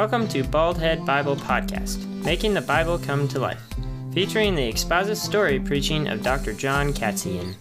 Welcome 0.00 0.28
to 0.28 0.42
Baldhead 0.42 1.04
Bible 1.04 1.36
Podcast, 1.36 2.06
making 2.24 2.54
the 2.54 2.62
Bible 2.62 2.98
come 2.98 3.28
to 3.28 3.38
life, 3.38 3.62
featuring 4.14 4.54
the 4.54 4.66
expository 4.66 5.60
preaching 5.60 6.08
of 6.08 6.22
Dr. 6.22 6.54
John 6.54 6.94
Katzian. 6.94 7.54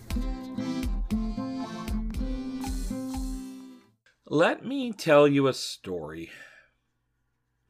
Let 4.26 4.66
me 4.66 4.94
tell 4.94 5.28
you 5.28 5.48
a 5.48 5.54
story. 5.54 6.32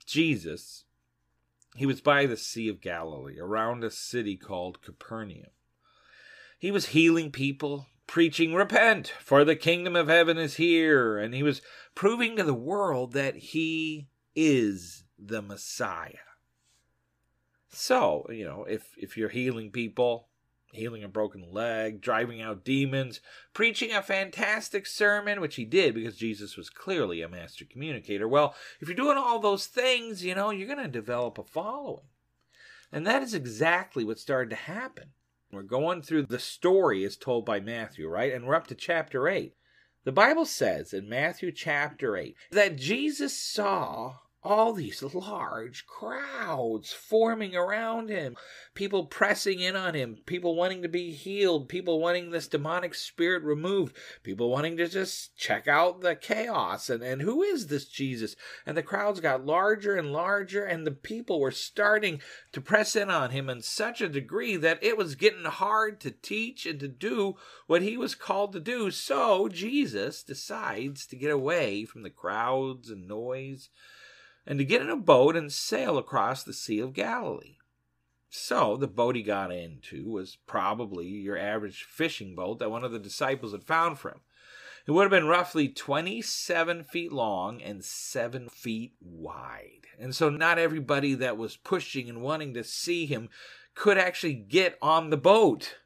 Jesus, 0.05 0.83
he 1.75 1.87
was 1.87 1.99
by 1.99 2.27
the 2.27 2.37
Sea 2.37 2.69
of 2.69 2.79
Galilee, 2.79 3.39
around 3.39 3.83
a 3.83 3.89
city 3.89 4.37
called 4.37 4.83
Capernaum. 4.83 5.49
He 6.59 6.69
was 6.69 6.89
healing 6.89 7.31
people, 7.31 7.87
preaching, 8.05 8.53
Repent, 8.53 9.11
for 9.19 9.43
the 9.43 9.55
kingdom 9.55 9.95
of 9.95 10.09
heaven 10.09 10.37
is 10.37 10.57
here. 10.57 11.17
And 11.17 11.33
he 11.33 11.41
was 11.41 11.63
proving 11.95 12.35
to 12.35 12.43
the 12.43 12.53
world 12.53 13.13
that 13.13 13.35
he 13.35 14.09
is 14.39 15.03
the 15.17 15.41
Messiah. 15.41 16.29
So, 17.71 18.25
you 18.29 18.45
know, 18.45 18.63
if, 18.63 18.93
if 18.97 19.17
you're 19.17 19.29
healing 19.29 19.69
people, 19.69 20.29
healing 20.71 21.03
a 21.03 21.09
broken 21.09 21.51
leg, 21.51 21.99
driving 21.99 22.41
out 22.41 22.63
demons, 22.63 23.19
preaching 23.53 23.91
a 23.91 24.01
fantastic 24.01 24.87
sermon, 24.87 25.41
which 25.41 25.55
he 25.55 25.65
did 25.65 25.93
because 25.93 26.15
Jesus 26.15 26.55
was 26.55 26.69
clearly 26.69 27.21
a 27.21 27.27
master 27.27 27.65
communicator. 27.65 28.29
Well, 28.29 28.55
if 28.79 28.87
you're 28.87 28.95
doing 28.95 29.17
all 29.17 29.39
those 29.39 29.65
things, 29.65 30.23
you 30.23 30.35
know, 30.35 30.51
you're 30.51 30.73
going 30.73 30.79
to 30.79 30.87
develop 30.87 31.37
a 31.37 31.43
following. 31.43 32.05
And 32.93 33.05
that 33.05 33.21
is 33.21 33.33
exactly 33.33 34.05
what 34.05 34.19
started 34.19 34.51
to 34.51 34.55
happen. 34.55 35.09
We're 35.51 35.63
going 35.63 36.01
through 36.01 36.23
the 36.23 36.39
story 36.39 37.03
as 37.03 37.17
told 37.17 37.45
by 37.45 37.59
Matthew, 37.59 38.07
right? 38.07 38.33
And 38.33 38.45
we're 38.45 38.55
up 38.55 38.67
to 38.67 38.75
chapter 38.75 39.27
8. 39.27 39.53
The 40.05 40.11
Bible 40.13 40.45
says 40.45 40.93
in 40.93 41.09
Matthew 41.09 41.51
chapter 41.51 42.15
8 42.15 42.35
that 42.51 42.77
Jesus 42.77 43.37
saw 43.37 44.15
all 44.41 44.71
these 44.71 45.03
large 45.13 45.85
crowds 45.85 46.93
forming 46.93 47.55
around 47.55 48.09
him, 48.09 48.35
people 48.73 49.05
pressing 49.05 49.59
in 49.59 49.75
on 49.75 49.93
him, 49.93 50.17
people 50.25 50.55
wanting 50.55 50.81
to 50.81 50.87
be 50.87 51.11
healed, 51.11 51.67
people 51.67 51.99
wanting 51.99 52.31
this 52.31 52.47
demonic 52.47 52.95
spirit 52.95 53.43
removed, 53.43 53.95
people 54.23 54.49
wanting 54.49 54.77
to 54.77 54.87
just 54.87 55.35
check 55.35 55.67
out 55.67 55.99
the 55.99 56.15
chaos 56.15 56.89
and, 56.89 57.03
and 57.03 57.21
who 57.21 57.43
is 57.43 57.67
this 57.67 57.85
Jesus? 57.85 58.35
And 58.65 58.77
the 58.77 58.83
crowds 58.83 59.19
got 59.19 59.45
larger 59.45 59.95
and 59.95 60.13
larger, 60.13 60.63
and 60.63 60.87
the 60.87 60.91
people 60.91 61.39
were 61.39 61.51
starting 61.51 62.21
to 62.53 62.61
press 62.61 62.95
in 62.95 63.09
on 63.09 63.31
him 63.31 63.49
in 63.49 63.61
such 63.61 63.99
a 63.99 64.07
degree 64.07 64.55
that 64.55 64.81
it 64.81 64.97
was 64.97 65.15
getting 65.15 65.45
hard 65.45 65.99
to 66.01 66.11
teach 66.11 66.65
and 66.65 66.79
to 66.79 66.87
do 66.87 67.35
what 67.67 67.81
he 67.81 67.97
was 67.97 68.15
called 68.15 68.53
to 68.53 68.59
do. 68.59 68.89
So 68.89 69.49
Jesus 69.49 70.23
decides 70.23 71.05
to 71.07 71.17
get 71.17 71.31
away 71.31 71.83
from 71.83 72.03
the 72.03 72.09
crowds 72.09 72.89
and 72.89 73.07
noise 73.07 73.69
and 74.45 74.59
to 74.59 74.65
get 74.65 74.81
in 74.81 74.89
a 74.89 74.95
boat 74.95 75.35
and 75.35 75.51
sail 75.51 75.97
across 75.97 76.43
the 76.43 76.53
Sea 76.53 76.79
of 76.79 76.93
Galilee. 76.93 77.57
So, 78.29 78.77
the 78.77 78.87
boat 78.87 79.15
he 79.15 79.23
got 79.23 79.51
into 79.51 80.09
was 80.09 80.37
probably 80.45 81.07
your 81.07 81.37
average 81.37 81.83
fishing 81.83 82.35
boat 82.35 82.59
that 82.59 82.69
one 82.69 82.83
of 82.83 82.91
the 82.91 82.99
disciples 82.99 83.53
had 83.53 83.63
found 83.63 83.97
for 83.97 84.11
him. 84.11 84.19
It 84.85 84.91
would 84.91 85.03
have 85.03 85.11
been 85.11 85.27
roughly 85.27 85.67
27 85.67 86.83
feet 86.83 87.11
long 87.11 87.61
and 87.61 87.83
7 87.83 88.49
feet 88.49 88.93
wide. 89.01 89.87
And 89.99 90.15
so, 90.15 90.29
not 90.29 90.59
everybody 90.59 91.15
that 91.15 91.37
was 91.37 91.57
pushing 91.57 92.07
and 92.07 92.21
wanting 92.21 92.53
to 92.53 92.63
see 92.63 93.05
him 93.07 93.29
could 93.73 93.97
actually 93.97 94.35
get 94.35 94.77
on 94.81 95.09
the 95.09 95.17
boat. 95.17 95.77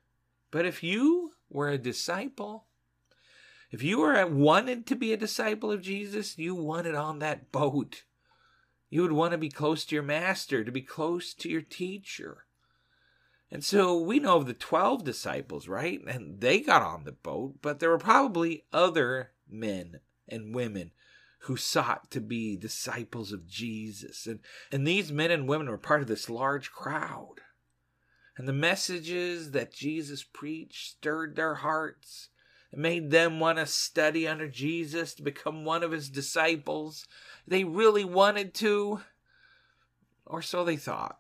But 0.52 0.66
if 0.66 0.84
you 0.84 1.32
were 1.50 1.70
a 1.70 1.78
disciple, 1.78 2.66
if 3.72 3.82
you 3.82 4.00
were 4.00 4.26
wanted 4.28 4.86
to 4.88 4.96
be 4.96 5.14
a 5.14 5.18
disciple 5.18 5.72
of 5.72 5.82
Jesus, 5.82 6.38
you 6.38 6.56
wanted 6.56 6.96
on 6.96 7.20
that 7.20 7.52
boat. 7.52 8.04
You 8.94 9.02
would 9.02 9.12
want 9.12 9.32
to 9.32 9.40
be 9.40 9.50
close 9.50 9.86
to 9.86 9.96
your 9.96 10.04
master, 10.04 10.64
to 10.64 10.72
be 10.72 10.84
close 10.84 11.34
to 11.34 11.50
your 11.50 11.64
teacher. 11.64 12.46
And 13.50 13.64
so 13.64 13.98
we 13.98 14.20
know 14.20 14.38
of 14.38 14.46
the 14.46 14.54
12 14.54 15.04
disciples, 15.04 15.68
right? 15.68 16.00
And 16.06 16.42
they 16.42 16.60
got 16.60 16.84
on 16.84 17.04
the 17.04 17.12
boat, 17.12 17.56
but 17.64 17.80
there 17.80 17.90
were 17.90 17.98
probably 17.98 18.66
other 18.72 19.32
men 19.50 20.02
and 20.28 20.54
women 20.54 20.92
who 21.40 21.58
sought 21.58 22.12
to 22.12 22.22
be 22.22 22.56
disciples 22.56 23.32
of 23.32 23.48
Jesus. 23.48 24.28
And, 24.28 24.42
and 24.72 24.86
these 24.86 25.12
men 25.12 25.32
and 25.32 25.48
women 25.48 25.72
were 25.72 25.80
part 25.80 26.04
of 26.04 26.08
this 26.08 26.30
large 26.30 26.72
crowd. 26.72 27.42
And 28.38 28.48
the 28.48 28.54
messages 28.54 29.54
that 29.54 29.74
Jesus 29.74 30.22
preached 30.22 30.98
stirred 30.98 31.36
their 31.36 31.56
hearts. 31.56 32.30
It 32.74 32.80
made 32.80 33.12
them 33.12 33.40
want 33.40 33.60
to 33.60 33.68
study 33.68 34.28
under 34.28 34.48
Jesus, 34.48 35.14
to 35.14 35.22
become 35.22 35.64
one 35.64 35.84
of 35.84 35.92
his 35.92 36.10
disciples 36.10 37.06
they 37.48 37.64
really 37.64 38.04
wanted 38.04 38.56
to, 38.56 39.02
or 40.26 40.42
so 40.42 40.64
they 40.64 40.78
thought. 40.78 41.20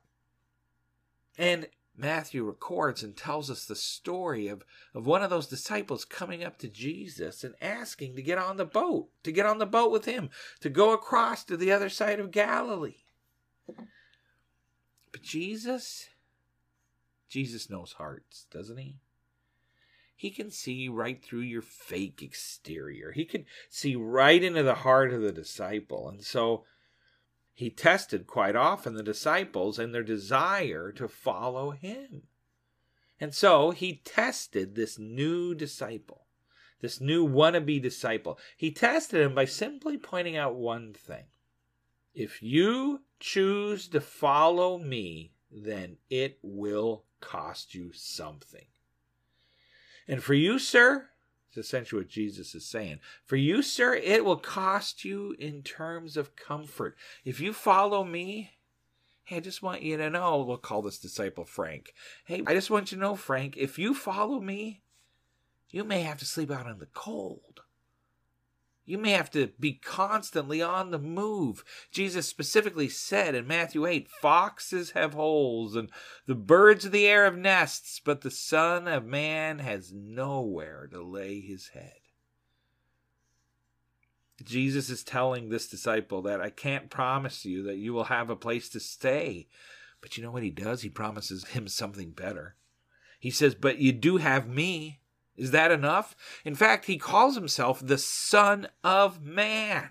And 1.37 1.67
Matthew 1.95 2.43
records 2.43 3.03
and 3.03 3.15
tells 3.15 3.51
us 3.51 3.65
the 3.65 3.75
story 3.75 4.47
of, 4.47 4.65
of 4.95 5.05
one 5.05 5.21
of 5.21 5.29
those 5.29 5.45
disciples 5.45 6.05
coming 6.05 6.43
up 6.43 6.57
to 6.57 6.67
Jesus 6.67 7.43
and 7.43 7.53
asking 7.61 8.15
to 8.15 8.23
get 8.23 8.39
on 8.39 8.57
the 8.57 8.65
boat, 8.65 9.09
to 9.23 9.31
get 9.31 9.45
on 9.45 9.59
the 9.59 9.67
boat 9.67 9.91
with 9.91 10.05
him, 10.05 10.31
to 10.61 10.69
go 10.69 10.91
across 10.91 11.43
to 11.43 11.55
the 11.55 11.71
other 11.71 11.89
side 11.89 12.19
of 12.19 12.31
Galilee. 12.31 13.03
But 13.67 15.21
Jesus, 15.21 16.09
Jesus 17.29 17.69
knows 17.69 17.93
hearts, 17.93 18.47
doesn't 18.51 18.77
he? 18.77 18.97
He 20.15 20.29
can 20.29 20.51
see 20.51 20.87
right 20.89 21.23
through 21.23 21.41
your 21.41 21.61
fake 21.61 22.21
exterior. 22.21 23.11
He 23.11 23.25
could 23.25 23.45
see 23.69 23.95
right 23.95 24.41
into 24.41 24.63
the 24.63 24.75
heart 24.75 25.13
of 25.13 25.21
the 25.21 25.31
disciple. 25.31 26.07
And 26.07 26.23
so 26.23 26.65
he 27.53 27.69
tested 27.69 28.25
quite 28.25 28.55
often 28.55 28.93
the 28.93 29.03
disciples 29.03 29.77
and 29.77 29.93
their 29.93 30.03
desire 30.03 30.91
to 30.93 31.07
follow 31.07 31.71
him. 31.71 32.23
And 33.19 33.33
so 33.33 33.71
he 33.71 34.01
tested 34.03 34.75
this 34.75 34.97
new 34.97 35.53
disciple, 35.53 36.27
this 36.81 36.99
new 36.99 37.27
wannabe 37.27 37.81
disciple. 37.81 38.39
He 38.57 38.71
tested 38.71 39.21
him 39.21 39.35
by 39.35 39.45
simply 39.45 39.97
pointing 39.97 40.35
out 40.35 40.55
one 40.55 40.93
thing. 40.93 41.25
If 42.13 42.41
you 42.43 43.01
choose 43.19 43.87
to 43.89 44.01
follow 44.01 44.77
me, 44.77 45.33
then 45.51 45.97
it 46.09 46.39
will 46.41 47.05
cost 47.21 47.73
you 47.73 47.91
something. 47.93 48.65
And 50.07 50.23
for 50.23 50.33
you, 50.33 50.59
sir, 50.59 51.09
it's 51.49 51.67
essentially 51.67 52.01
what 52.01 52.09
Jesus 52.09 52.55
is 52.55 52.65
saying. 52.65 52.99
For 53.25 53.35
you, 53.35 53.61
sir, 53.61 53.93
it 53.93 54.25
will 54.25 54.37
cost 54.37 55.05
you 55.05 55.35
in 55.39 55.61
terms 55.61 56.17
of 56.17 56.35
comfort. 56.35 56.95
If 57.23 57.39
you 57.39 57.53
follow 57.53 58.03
me, 58.03 58.51
hey, 59.23 59.37
I 59.37 59.39
just 59.39 59.61
want 59.61 59.81
you 59.81 59.97
to 59.97 60.09
know, 60.09 60.43
we'll 60.43 60.57
call 60.57 60.81
this 60.81 60.99
disciple 60.99 61.45
Frank. 61.45 61.93
Hey, 62.25 62.43
I 62.45 62.53
just 62.53 62.69
want 62.69 62.91
you 62.91 62.97
to 62.97 63.01
know, 63.01 63.15
Frank, 63.15 63.55
if 63.57 63.79
you 63.79 63.93
follow 63.93 64.39
me, 64.39 64.81
you 65.69 65.83
may 65.83 66.01
have 66.01 66.19
to 66.19 66.25
sleep 66.25 66.51
out 66.51 66.67
in 66.67 66.79
the 66.79 66.87
cold. 66.87 67.62
You 68.85 68.97
may 68.97 69.11
have 69.11 69.31
to 69.31 69.47
be 69.59 69.73
constantly 69.73 70.61
on 70.61 70.91
the 70.91 70.99
move. 70.99 71.63
Jesus 71.91 72.27
specifically 72.27 72.89
said 72.89 73.33
in 73.33 73.47
Matthew 73.47 73.85
8 73.85 74.09
Foxes 74.21 74.91
have 74.91 75.13
holes, 75.13 75.75
and 75.75 75.89
the 76.25 76.35
birds 76.35 76.85
of 76.85 76.91
the 76.91 77.07
air 77.07 77.23
have 77.23 77.37
nests, 77.37 78.01
but 78.03 78.21
the 78.21 78.31
Son 78.31 78.87
of 78.87 79.05
Man 79.05 79.59
has 79.59 79.93
nowhere 79.93 80.87
to 80.91 81.01
lay 81.01 81.39
his 81.39 81.69
head. 81.69 81.93
Jesus 84.43 84.89
is 84.89 85.03
telling 85.03 85.49
this 85.49 85.67
disciple 85.67 86.21
that 86.23 86.41
I 86.41 86.49
can't 86.49 86.89
promise 86.89 87.45
you 87.45 87.63
that 87.63 87.77
you 87.77 87.93
will 87.93 88.05
have 88.05 88.29
a 88.29 88.35
place 88.35 88.67
to 88.69 88.79
stay. 88.79 89.47
But 90.01 90.17
you 90.17 90.23
know 90.23 90.31
what 90.31 90.43
he 90.43 90.49
does? 90.49 90.81
He 90.81 90.89
promises 90.89 91.45
him 91.45 91.69
something 91.69 92.11
better. 92.11 92.55
He 93.19 93.29
says, 93.29 93.55
But 93.55 93.77
you 93.77 93.93
do 93.93 94.17
have 94.17 94.49
me. 94.49 94.99
Is 95.35 95.51
that 95.51 95.71
enough? 95.71 96.15
In 96.45 96.55
fact, 96.55 96.85
he 96.85 96.97
calls 96.97 97.35
himself 97.35 97.81
the 97.83 97.97
Son 97.97 98.67
of 98.83 99.23
Man. 99.23 99.89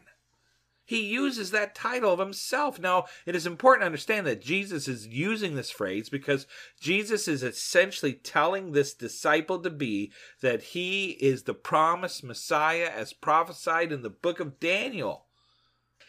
He 0.85 1.05
uses 1.06 1.53
that 1.53 1.75
title 1.75 2.12
of 2.12 2.19
himself. 2.19 2.79
Now, 2.79 3.06
it 3.25 3.35
is 3.35 3.47
important 3.47 3.83
to 3.83 3.87
understand 3.87 4.27
that 4.27 4.43
Jesus 4.43 4.89
is 4.89 5.06
using 5.06 5.55
this 5.55 5.71
phrase 5.71 6.09
because 6.09 6.47
Jesus 6.81 7.29
is 7.29 7.43
essentially 7.43 8.12
telling 8.12 8.73
this 8.73 8.93
disciple 8.93 9.61
to 9.61 9.71
be 9.71 10.12
that 10.43 10.62
he 10.62 11.12
is 11.12 11.44
the 11.44 11.55
promised 11.55 12.25
Messiah 12.25 12.91
as 12.94 13.12
prophesied 13.12 13.93
in 13.93 14.03
the 14.03 14.11
book 14.11 14.41
of 14.41 14.61
Daniel. 14.61 15.27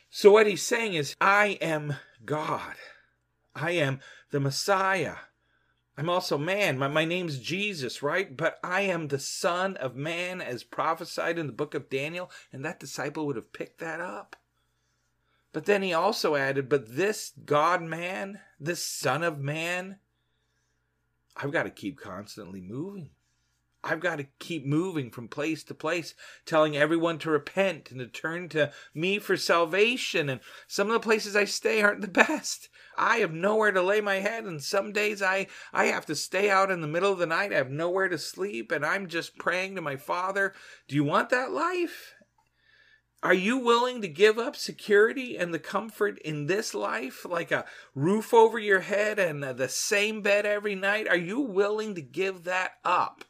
So, 0.09 0.31
what 0.31 0.47
he's 0.47 0.63
saying 0.63 0.95
is, 0.95 1.15
I 1.21 1.57
am 1.61 1.95
God. 2.25 2.75
I 3.55 3.71
am 3.71 3.99
the 4.31 4.39
Messiah. 4.39 5.15
I'm 5.97 6.09
also 6.09 6.37
man. 6.37 6.77
My, 6.77 6.87
my 6.87 7.05
name's 7.05 7.37
Jesus, 7.37 8.01
right? 8.01 8.35
But 8.35 8.59
I 8.63 8.81
am 8.81 9.07
the 9.07 9.19
Son 9.19 9.77
of 9.77 9.95
Man 9.95 10.41
as 10.41 10.63
prophesied 10.63 11.37
in 11.37 11.47
the 11.47 11.53
book 11.53 11.75
of 11.75 11.89
Daniel, 11.89 12.31
and 12.51 12.65
that 12.65 12.79
disciple 12.79 13.27
would 13.27 13.35
have 13.35 13.53
picked 13.53 13.79
that 13.79 13.99
up. 13.99 14.35
But 15.51 15.65
then 15.65 15.83
he 15.83 15.93
also 15.93 16.35
added, 16.35 16.67
But 16.67 16.95
this 16.95 17.33
God 17.45 17.83
man, 17.83 18.39
this 18.59 18.83
Son 18.83 19.21
of 19.23 19.39
Man, 19.39 19.99
I've 21.37 21.51
got 21.51 21.63
to 21.63 21.69
keep 21.69 21.99
constantly 21.99 22.61
moving. 22.61 23.11
I've 23.83 23.99
got 23.99 24.17
to 24.17 24.27
keep 24.39 24.65
moving 24.65 25.11
from 25.11 25.27
place 25.27 25.63
to 25.65 25.73
place, 25.73 26.15
telling 26.45 26.77
everyone 26.77 27.17
to 27.19 27.29
repent 27.29 27.91
and 27.91 27.99
to 27.99 28.07
turn 28.07 28.47
to 28.49 28.71
me 28.93 29.19
for 29.19 29.35
salvation. 29.35 30.29
And 30.29 30.39
some 30.67 30.87
of 30.87 30.93
the 30.93 30.99
places 30.99 31.35
I 31.35 31.45
stay 31.45 31.81
aren't 31.81 32.01
the 32.01 32.07
best. 32.25 32.69
I 32.97 33.17
have 33.17 33.33
nowhere 33.33 33.71
to 33.71 33.81
lay 33.81 33.99
my 33.99 34.15
head, 34.15 34.45
and 34.45 34.63
some 34.63 34.93
days 34.93 35.21
I, 35.21 35.47
I 35.73 35.85
have 35.85 36.05
to 36.05 36.15
stay 36.15 36.49
out 36.49 36.71
in 36.71 36.81
the 36.81 36.87
middle 36.87 37.11
of 37.11 37.19
the 37.19 37.25
night. 37.25 37.51
I 37.51 37.57
have 37.57 37.71
nowhere 37.71 38.07
to 38.07 38.17
sleep, 38.17 38.71
and 38.71 38.85
I'm 38.85 39.07
just 39.07 39.37
praying 39.37 39.75
to 39.75 39.81
my 39.81 39.97
Father, 39.97 40.53
Do 40.87 40.95
you 40.95 41.03
want 41.03 41.29
that 41.29 41.51
life? 41.51 42.13
Are 43.23 43.33
you 43.33 43.57
willing 43.57 44.01
to 44.01 44.09
give 44.09 44.37
up 44.37 44.55
security 44.55 45.37
and 45.37 45.53
the 45.53 45.59
comfort 45.59 46.19
in 46.19 46.47
this 46.47 46.73
life, 46.73 47.25
like 47.25 47.51
a 47.51 47.63
roof 47.95 48.33
over 48.33 48.59
your 48.59 48.81
head 48.81 49.17
and 49.17 49.41
the 49.41 49.69
same 49.69 50.21
bed 50.21 50.45
every 50.45 50.75
night? 50.75 51.07
Are 51.07 51.17
you 51.17 51.39
willing 51.39 51.95
to 51.95 52.01
give 52.01 52.43
that 52.43 52.73
up? 52.83 53.23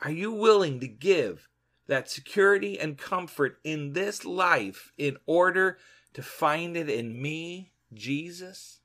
Are 0.00 0.10
you 0.10 0.32
willing 0.32 0.80
to 0.80 0.88
give 0.88 1.48
that 1.86 2.10
security 2.10 2.78
and 2.78 2.98
comfort 2.98 3.58
in 3.64 3.92
this 3.92 4.24
life 4.24 4.92
in 4.98 5.16
order 5.26 5.78
to 6.14 6.22
find 6.22 6.76
it 6.76 6.88
in 6.88 7.20
me, 7.20 7.72
Jesus? 7.92 8.80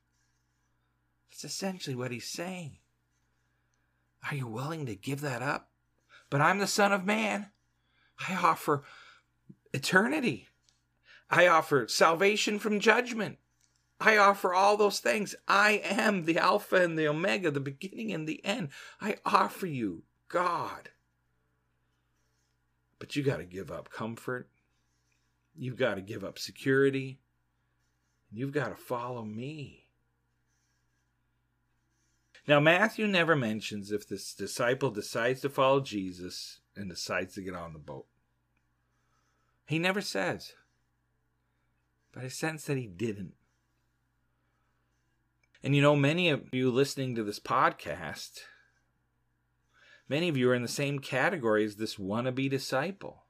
That's 1.30 1.44
essentially 1.44 1.96
what 1.96 2.10
he's 2.10 2.28
saying. 2.28 2.78
Are 4.28 4.36
you 4.36 4.46
willing 4.46 4.86
to 4.86 4.94
give 4.94 5.20
that 5.22 5.42
up? 5.42 5.70
But 6.28 6.40
I'm 6.40 6.58
the 6.58 6.66
Son 6.66 6.92
of 6.92 7.04
Man. 7.04 7.50
I 8.28 8.34
offer 8.34 8.84
eternity. 9.72 10.48
I 11.30 11.46
offer 11.46 11.88
salvation 11.88 12.58
from 12.58 12.80
judgment. 12.80 13.38
I 14.00 14.16
offer 14.16 14.54
all 14.54 14.76
those 14.76 15.00
things. 15.00 15.34
I 15.46 15.82
am 15.84 16.24
the 16.24 16.38
Alpha 16.38 16.76
and 16.76 16.98
the 16.98 17.08
Omega, 17.08 17.50
the 17.50 17.60
beginning 17.60 18.12
and 18.12 18.28
the 18.28 18.44
end. 18.44 18.70
I 19.00 19.16
offer 19.24 19.66
you 19.66 20.04
God. 20.28 20.90
But 23.00 23.16
you 23.16 23.24
got 23.24 23.38
to 23.38 23.44
give 23.44 23.72
up 23.72 23.90
comfort. 23.90 24.48
You've 25.56 25.76
got 25.76 25.96
to 25.96 26.00
give 26.00 26.22
up 26.22 26.38
security. 26.38 27.18
You've 28.30 28.52
got 28.52 28.68
to 28.68 28.76
follow 28.76 29.24
me. 29.24 29.88
Now, 32.46 32.60
Matthew 32.60 33.06
never 33.06 33.34
mentions 33.34 33.90
if 33.90 34.08
this 34.08 34.34
disciple 34.34 34.90
decides 34.90 35.40
to 35.40 35.48
follow 35.48 35.80
Jesus 35.80 36.60
and 36.76 36.88
decides 36.88 37.34
to 37.34 37.42
get 37.42 37.54
on 37.54 37.72
the 37.72 37.78
boat. 37.78 38.06
He 39.66 39.78
never 39.78 40.00
says. 40.00 40.52
But 42.12 42.24
I 42.24 42.28
sense 42.28 42.64
that 42.64 42.76
he 42.76 42.86
didn't. 42.86 43.34
And 45.62 45.76
you 45.76 45.82
know, 45.82 45.94
many 45.94 46.30
of 46.30 46.42
you 46.52 46.70
listening 46.70 47.14
to 47.14 47.22
this 47.22 47.38
podcast, 47.38 48.40
many 50.10 50.28
of 50.28 50.36
you 50.36 50.50
are 50.50 50.54
in 50.54 50.62
the 50.62 50.68
same 50.68 50.98
category 50.98 51.64
as 51.64 51.76
this 51.76 51.94
wannabe 51.94 52.50
disciple. 52.50 53.22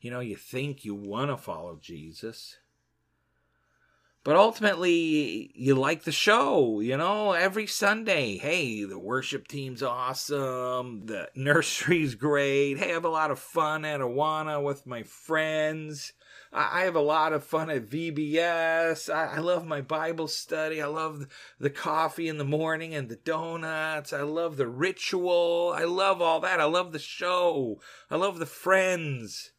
You 0.00 0.10
know, 0.10 0.20
you 0.20 0.34
think 0.34 0.84
you 0.84 0.94
want 0.94 1.30
to 1.30 1.36
follow 1.36 1.78
Jesus, 1.78 2.56
but 4.24 4.34
ultimately 4.34 5.52
you 5.54 5.74
like 5.74 6.04
the 6.04 6.12
show 6.12 6.80
you 6.80 6.96
know 6.96 7.32
every 7.32 7.66
sunday. 7.66 8.38
Hey 8.38 8.84
the 8.84 8.98
worship 8.98 9.46
team's 9.46 9.82
awesome 9.82 11.06
the 11.06 11.28
nursery's 11.36 12.14
great. 12.14 12.78
Hey 12.78 12.90
i 12.90 12.94
have 12.94 13.04
a 13.04 13.10
lot 13.10 13.30
of 13.30 13.38
fun 13.38 13.84
at 13.84 14.00
awana 14.00 14.62
with 14.62 14.86
my 14.86 15.02
friends 15.02 16.14
i 16.52 16.82
have 16.82 16.96
a 16.96 17.00
lot 17.00 17.32
of 17.32 17.44
fun 17.44 17.70
at 17.70 17.86
vbs 17.86 19.12
i, 19.12 19.38
love 19.38 19.66
my 19.66 19.80
bible 19.80 20.28
study. 20.28 20.80
I 20.80 20.86
love 20.86 21.26
the 21.58 21.70
coffee 21.70 22.28
in 22.28 22.38
the 22.38 22.44
morning 22.44 22.94
and 22.94 23.08
the 23.08 23.16
donuts. 23.16 24.12
I 24.12 24.22
love 24.22 24.56
the 24.56 24.68
ritual. 24.68 25.74
I 25.76 25.84
love 25.84 26.20
all 26.22 26.40
that. 26.40 26.60
I 26.60 26.64
love 26.64 26.92
the 26.92 26.98
show. 26.98 27.80
I 28.10 28.16
love 28.16 28.38
the 28.38 28.46
friends. 28.46 29.52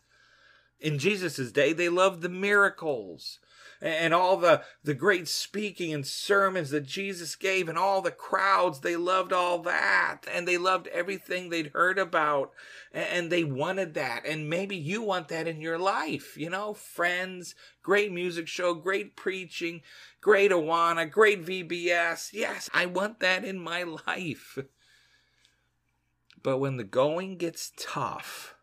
In 0.79 0.97
jesus' 0.97 1.51
day 1.51 1.73
they 1.73 1.89
loved 1.89 2.21
the 2.21 2.29
miracles 2.29 3.39
and 3.81 4.13
all 4.13 4.37
the, 4.37 4.61
the 4.83 4.93
great 4.93 5.27
speaking 5.27 5.91
and 5.93 6.05
sermons 6.05 6.69
that 6.69 6.85
Jesus 6.85 7.35
gave 7.35 7.67
and 7.67 7.77
all 7.77 8.01
the 8.01 8.11
crowds, 8.11 8.81
they 8.81 8.95
loved 8.95 9.33
all 9.33 9.59
that 9.59 10.21
and 10.31 10.47
they 10.47 10.57
loved 10.57 10.87
everything 10.87 11.49
they'd 11.49 11.71
heard 11.73 11.97
about 11.97 12.51
and 12.93 13.31
they 13.31 13.43
wanted 13.43 13.95
that. 13.95 14.25
And 14.25 14.49
maybe 14.49 14.75
you 14.75 15.01
want 15.01 15.29
that 15.29 15.47
in 15.47 15.61
your 15.61 15.79
life, 15.79 16.37
you 16.37 16.49
know, 16.49 16.73
friends, 16.73 17.55
great 17.81 18.11
music 18.11 18.47
show, 18.47 18.75
great 18.75 19.15
preaching, 19.15 19.81
great 20.19 20.51
Awana, 20.51 21.09
great 21.09 21.43
VBS. 21.43 22.33
Yes, 22.33 22.69
I 22.73 22.85
want 22.85 23.19
that 23.19 23.43
in 23.43 23.57
my 23.57 23.83
life. 24.07 24.59
But 26.43 26.57
when 26.57 26.77
the 26.77 26.83
going 26.83 27.37
gets 27.37 27.71
tough, 27.77 28.55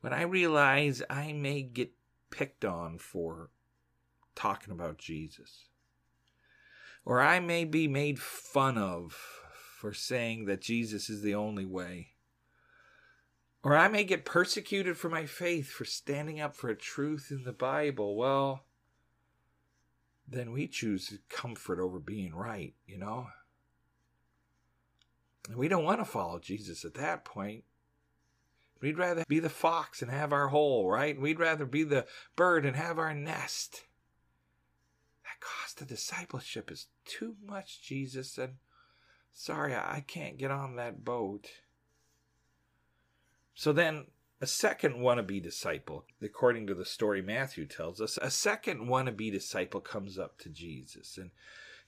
when 0.00 0.12
I 0.12 0.22
realize 0.22 1.02
I 1.10 1.32
may 1.32 1.62
get 1.62 1.92
picked 2.30 2.64
on 2.64 2.98
for 2.98 3.50
talking 4.34 4.72
about 4.72 4.98
Jesus. 4.98 5.66
Or 7.04 7.20
I 7.20 7.40
may 7.40 7.64
be 7.64 7.88
made 7.88 8.20
fun 8.20 8.76
of 8.76 9.16
for 9.78 9.92
saying 9.92 10.46
that 10.46 10.60
Jesus 10.60 11.08
is 11.08 11.22
the 11.22 11.34
only 11.34 11.64
way. 11.64 12.08
Or 13.62 13.76
I 13.76 13.88
may 13.88 14.04
get 14.04 14.24
persecuted 14.24 14.96
for 14.96 15.08
my 15.08 15.26
faith 15.26 15.68
for 15.70 15.84
standing 15.84 16.40
up 16.40 16.54
for 16.54 16.68
a 16.68 16.76
truth 16.76 17.28
in 17.30 17.44
the 17.44 17.52
Bible. 17.52 18.16
Well, 18.16 18.64
then 20.26 20.52
we 20.52 20.68
choose 20.68 21.18
comfort 21.28 21.80
over 21.80 21.98
being 21.98 22.34
right, 22.34 22.74
you 22.86 22.98
know? 22.98 23.28
And 25.48 25.56
we 25.56 25.68
don't 25.68 25.84
want 25.84 26.00
to 26.00 26.04
follow 26.04 26.38
Jesus 26.38 26.84
at 26.84 26.94
that 26.94 27.24
point. 27.24 27.64
We'd 28.80 28.98
rather 28.98 29.24
be 29.28 29.40
the 29.40 29.48
fox 29.48 30.02
and 30.02 30.10
have 30.10 30.32
our 30.32 30.48
hole, 30.48 30.88
right? 30.88 31.20
We'd 31.20 31.40
rather 31.40 31.66
be 31.66 31.82
the 31.82 32.06
bird 32.36 32.64
and 32.64 32.76
have 32.76 32.98
our 32.98 33.14
nest. 33.14 33.84
That 35.24 35.40
cost 35.40 35.80
of 35.80 35.88
discipleship 35.88 36.70
is 36.70 36.86
too 37.04 37.36
much, 37.44 37.82
Jesus 37.82 38.30
said. 38.30 38.56
Sorry, 39.32 39.74
I 39.74 40.04
can't 40.06 40.38
get 40.38 40.50
on 40.50 40.76
that 40.76 41.04
boat. 41.04 41.48
So 43.54 43.72
then, 43.72 44.06
a 44.40 44.46
second 44.46 44.96
wannabe 44.96 45.42
disciple, 45.42 46.04
according 46.22 46.68
to 46.68 46.74
the 46.74 46.84
story 46.84 47.20
Matthew 47.20 47.66
tells 47.66 48.00
us, 48.00 48.18
a 48.22 48.30
second 48.30 48.88
wannabe 48.88 49.32
disciple 49.32 49.80
comes 49.80 50.18
up 50.18 50.38
to 50.38 50.48
Jesus. 50.48 51.18
And 51.18 51.30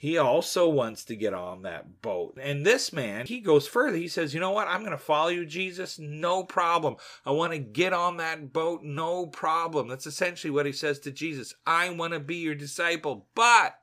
he 0.01 0.17
also 0.17 0.67
wants 0.67 1.05
to 1.05 1.15
get 1.15 1.35
on 1.35 1.61
that 1.61 2.01
boat. 2.01 2.39
And 2.41 2.65
this 2.65 2.91
man, 2.91 3.27
he 3.27 3.41
goes 3.41 3.69
further. 3.69 3.99
He 3.99 4.09
says, 4.09 4.33
You 4.33 4.41
know 4.41 4.51
what? 4.51 4.67
I'm 4.67 4.81
going 4.81 4.93
to 4.93 4.97
follow 4.97 5.29
you, 5.29 5.45
Jesus. 5.45 5.99
No 5.99 6.43
problem. 6.43 6.97
I 7.27 7.33
want 7.33 7.53
to 7.53 7.59
get 7.59 7.93
on 7.93 8.17
that 8.17 8.51
boat. 8.51 8.83
No 8.83 9.27
problem. 9.27 9.89
That's 9.89 10.07
essentially 10.07 10.51
what 10.51 10.65
he 10.65 10.73
says 10.73 11.01
to 11.01 11.11
Jesus. 11.11 11.55
I 11.67 11.91
want 11.91 12.15
to 12.15 12.19
be 12.19 12.37
your 12.37 12.55
disciple. 12.55 13.27
But 13.35 13.79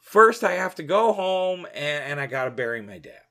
first, 0.00 0.42
I 0.42 0.54
have 0.54 0.74
to 0.74 0.82
go 0.82 1.12
home 1.12 1.64
and, 1.72 2.04
and 2.04 2.20
I 2.20 2.26
got 2.26 2.46
to 2.46 2.50
bury 2.50 2.82
my 2.82 2.98
dad. 2.98 3.22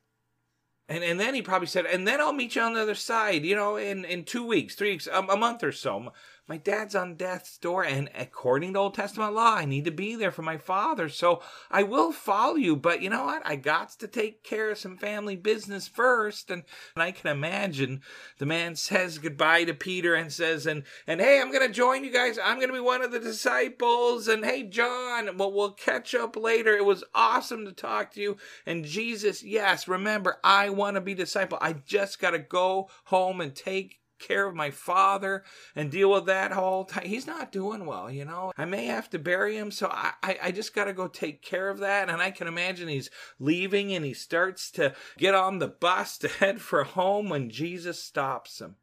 And, 0.87 1.03
and 1.03 1.19
then 1.19 1.35
he 1.35 1.41
probably 1.41 1.67
said, 1.67 1.85
and 1.85 2.07
then 2.07 2.21
I'll 2.21 2.31
meet 2.31 2.55
you 2.55 2.61
on 2.61 2.75
the 2.75 2.81
other 2.81 2.95
side, 2.95 3.43
you 3.43 3.57
know, 3.57 3.75
in, 3.75 4.05
in 4.05 4.23
two 4.23 4.47
weeks, 4.47 4.73
three 4.73 4.91
weeks, 4.91 5.05
a, 5.05 5.19
a 5.19 5.35
month 5.35 5.65
or 5.65 5.73
so. 5.73 6.13
My 6.49 6.57
dad's 6.57 6.95
on 6.95 7.13
death's 7.13 7.59
door, 7.59 7.83
and 7.85 8.09
according 8.17 8.73
to 8.73 8.79
Old 8.79 8.95
Testament 8.95 9.35
law, 9.35 9.53
I 9.53 9.65
need 9.65 9.85
to 9.85 9.91
be 9.91 10.15
there 10.15 10.31
for 10.31 10.41
my 10.41 10.57
father. 10.57 11.07
So 11.07 11.43
I 11.69 11.83
will 11.83 12.11
follow 12.11 12.55
you, 12.55 12.75
but 12.75 13.03
you 13.03 13.11
know 13.11 13.25
what? 13.25 13.43
I 13.45 13.55
got 13.55 13.91
to 13.99 14.07
take 14.07 14.43
care 14.43 14.71
of 14.71 14.79
some 14.79 14.97
family 14.97 15.35
business 15.35 15.87
first. 15.87 16.49
And, 16.49 16.63
and 16.95 17.03
I 17.03 17.11
can 17.11 17.29
imagine 17.29 18.01
the 18.39 18.47
man 18.47 18.75
says 18.75 19.19
goodbye 19.19 19.65
to 19.65 19.75
Peter 19.75 20.15
and 20.15 20.33
says, 20.33 20.65
and, 20.65 20.85
and 21.05 21.21
hey, 21.21 21.39
I'm 21.39 21.51
going 21.51 21.67
to 21.67 21.71
join 21.71 22.03
you 22.03 22.11
guys. 22.11 22.39
I'm 22.43 22.55
going 22.55 22.69
to 22.69 22.73
be 22.73 22.79
one 22.79 23.03
of 23.03 23.11
the 23.11 23.19
disciples. 23.19 24.27
And 24.27 24.43
hey, 24.43 24.63
John, 24.63 25.37
well, 25.37 25.53
we'll 25.53 25.73
catch 25.73 26.15
up 26.15 26.35
later. 26.35 26.75
It 26.75 26.83
was 26.83 27.03
awesome 27.13 27.63
to 27.65 27.71
talk 27.71 28.11
to 28.13 28.21
you. 28.21 28.37
And 28.65 28.85
Jesus, 28.85 29.43
yes, 29.43 29.87
remember, 29.87 30.39
I 30.43 30.71
want 30.71 30.95
to 30.95 31.01
be 31.01 31.13
disciple. 31.13 31.59
I 31.61 31.73
just 31.73 32.19
got 32.19 32.31
to 32.31 32.39
go 32.39 32.89
home 33.03 33.39
and 33.39 33.53
take 33.53 33.98
care 34.19 34.45
of 34.47 34.55
my 34.55 34.71
father 34.71 35.43
and 35.75 35.89
deal 35.89 36.11
with 36.11 36.25
that 36.25 36.51
whole 36.51 36.85
time. 36.85 37.05
He's 37.05 37.27
not 37.27 37.51
doing 37.51 37.85
well, 37.85 38.11
you 38.11 38.25
know. 38.25 38.51
I 38.57 38.65
may 38.65 38.85
have 38.85 39.09
to 39.11 39.19
bury 39.19 39.57
him, 39.57 39.71
so 39.71 39.87
I, 39.91 40.13
I, 40.21 40.39
I 40.43 40.51
just 40.51 40.75
got 40.75 40.85
to 40.85 40.93
go 40.93 41.07
take 41.07 41.41
care 41.41 41.69
of 41.69 41.79
that. 41.79 42.09
And 42.09 42.21
I 42.21 42.31
can 42.31 42.47
imagine 42.47 42.87
he's 42.87 43.09
leaving 43.39 43.93
and 43.93 44.05
he 44.05 44.13
starts 44.13 44.69
to 44.71 44.93
get 45.17 45.33
on 45.33 45.59
the 45.59 45.67
bus 45.67 46.17
to 46.19 46.27
head 46.27 46.61
for 46.61 46.83
home 46.83 47.29
when 47.29 47.49
Jesus 47.49 48.03
stops 48.03 48.61
him. 48.61 48.75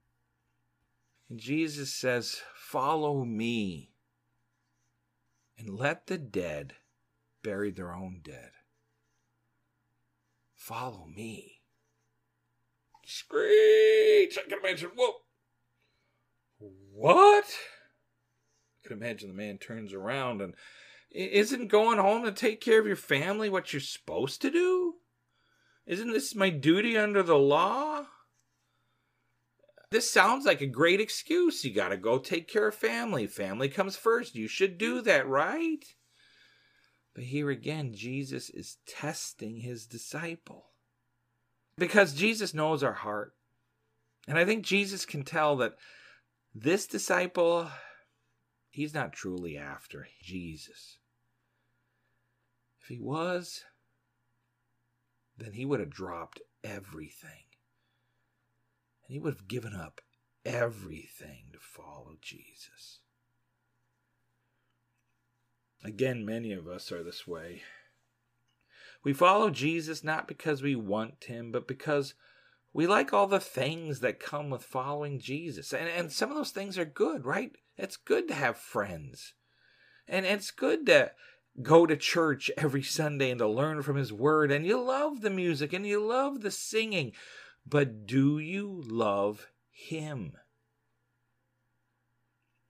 And 1.28 1.38
Jesus 1.38 1.92
says, 1.92 2.40
Follow 2.54 3.24
me 3.24 3.92
and 5.58 5.70
let 5.70 6.06
the 6.06 6.18
dead 6.18 6.74
bury 7.42 7.70
their 7.70 7.94
own 7.94 8.20
dead. 8.22 8.50
Follow 10.54 11.06
me. 11.06 11.62
Screech! 13.04 14.36
I 14.36 14.48
can 14.48 14.58
imagine. 14.58 14.90
Whoa! 14.96 15.12
What? 16.58 17.44
I 17.44 18.88
can 18.88 18.96
imagine 18.96 19.28
the 19.28 19.34
man 19.34 19.58
turns 19.58 19.92
around 19.92 20.40
and 20.40 20.54
isn't 21.10 21.68
going 21.68 21.98
home 21.98 22.24
to 22.24 22.32
take 22.32 22.60
care 22.60 22.80
of 22.80 22.86
your 22.86 22.96
family 22.96 23.48
what 23.48 23.72
you're 23.72 23.80
supposed 23.80 24.42
to 24.42 24.50
do? 24.50 24.94
Isn't 25.86 26.12
this 26.12 26.34
my 26.34 26.50
duty 26.50 26.96
under 26.96 27.22
the 27.22 27.38
law? 27.38 28.06
This 29.90 30.10
sounds 30.10 30.44
like 30.44 30.60
a 30.60 30.66
great 30.66 31.00
excuse. 31.00 31.64
You 31.64 31.72
got 31.72 31.88
to 31.88 31.96
go 31.96 32.18
take 32.18 32.48
care 32.48 32.68
of 32.68 32.74
family. 32.74 33.26
Family 33.26 33.68
comes 33.68 33.96
first. 33.96 34.34
You 34.34 34.48
should 34.48 34.78
do 34.78 35.00
that, 35.02 35.28
right? 35.28 35.84
But 37.14 37.24
here 37.24 37.50
again, 37.50 37.94
Jesus 37.94 38.50
is 38.50 38.78
testing 38.86 39.58
his 39.58 39.86
disciple. 39.86 40.66
Because 41.78 42.14
Jesus 42.14 42.52
knows 42.52 42.82
our 42.82 42.94
heart. 42.94 43.34
And 44.26 44.38
I 44.38 44.44
think 44.44 44.64
Jesus 44.64 45.06
can 45.06 45.22
tell 45.22 45.56
that 45.56 45.76
this 46.62 46.86
disciple, 46.86 47.70
he's 48.70 48.94
not 48.94 49.12
truly 49.12 49.58
after 49.58 50.08
Jesus. 50.22 50.96
If 52.80 52.88
he 52.88 52.98
was, 52.98 53.64
then 55.36 55.52
he 55.52 55.66
would 55.66 55.80
have 55.80 55.90
dropped 55.90 56.40
everything. 56.64 57.44
And 59.06 59.12
he 59.12 59.18
would 59.18 59.34
have 59.34 59.48
given 59.48 59.74
up 59.74 60.00
everything 60.46 61.50
to 61.52 61.58
follow 61.60 62.16
Jesus. 62.22 63.00
Again, 65.84 66.24
many 66.24 66.52
of 66.52 66.66
us 66.66 66.90
are 66.90 67.02
this 67.02 67.26
way. 67.26 67.62
We 69.04 69.12
follow 69.12 69.50
Jesus 69.50 70.02
not 70.02 70.26
because 70.26 70.62
we 70.62 70.74
want 70.74 71.24
him, 71.24 71.52
but 71.52 71.68
because 71.68 72.14
we 72.76 72.86
like 72.86 73.14
all 73.14 73.26
the 73.26 73.40
things 73.40 74.00
that 74.00 74.20
come 74.20 74.50
with 74.50 74.62
following 74.62 75.18
Jesus. 75.18 75.72
And, 75.72 75.88
and 75.88 76.12
some 76.12 76.28
of 76.28 76.36
those 76.36 76.50
things 76.50 76.76
are 76.76 76.84
good, 76.84 77.24
right? 77.24 77.52
It's 77.78 77.96
good 77.96 78.28
to 78.28 78.34
have 78.34 78.58
friends. 78.58 79.32
And 80.06 80.26
it's 80.26 80.50
good 80.50 80.84
to 80.84 81.12
go 81.62 81.86
to 81.86 81.96
church 81.96 82.50
every 82.58 82.82
Sunday 82.82 83.30
and 83.30 83.38
to 83.38 83.48
learn 83.48 83.80
from 83.80 83.96
his 83.96 84.12
word. 84.12 84.52
And 84.52 84.66
you 84.66 84.78
love 84.78 85.22
the 85.22 85.30
music 85.30 85.72
and 85.72 85.86
you 85.86 86.04
love 86.04 86.42
the 86.42 86.50
singing. 86.50 87.12
But 87.66 88.06
do 88.06 88.38
you 88.38 88.82
love 88.84 89.46
him? 89.70 90.32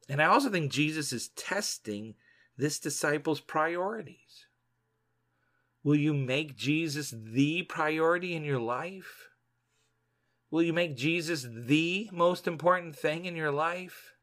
And 0.08 0.22
I 0.22 0.26
also 0.26 0.50
think 0.50 0.70
Jesus 0.70 1.12
is 1.12 1.30
testing 1.30 2.14
this 2.56 2.78
disciple's 2.78 3.40
priorities. 3.40 4.46
Will 5.82 5.96
you 5.96 6.14
make 6.14 6.56
Jesus 6.56 7.12
the 7.12 7.64
priority 7.64 8.36
in 8.36 8.44
your 8.44 8.60
life? 8.60 9.30
Will 10.56 10.62
you 10.62 10.72
make 10.72 10.96
Jesus 10.96 11.46
the 11.46 12.08
most 12.14 12.46
important 12.46 12.96
thing 12.96 13.26
in 13.26 13.36
your 13.36 13.50
life? 13.50 14.14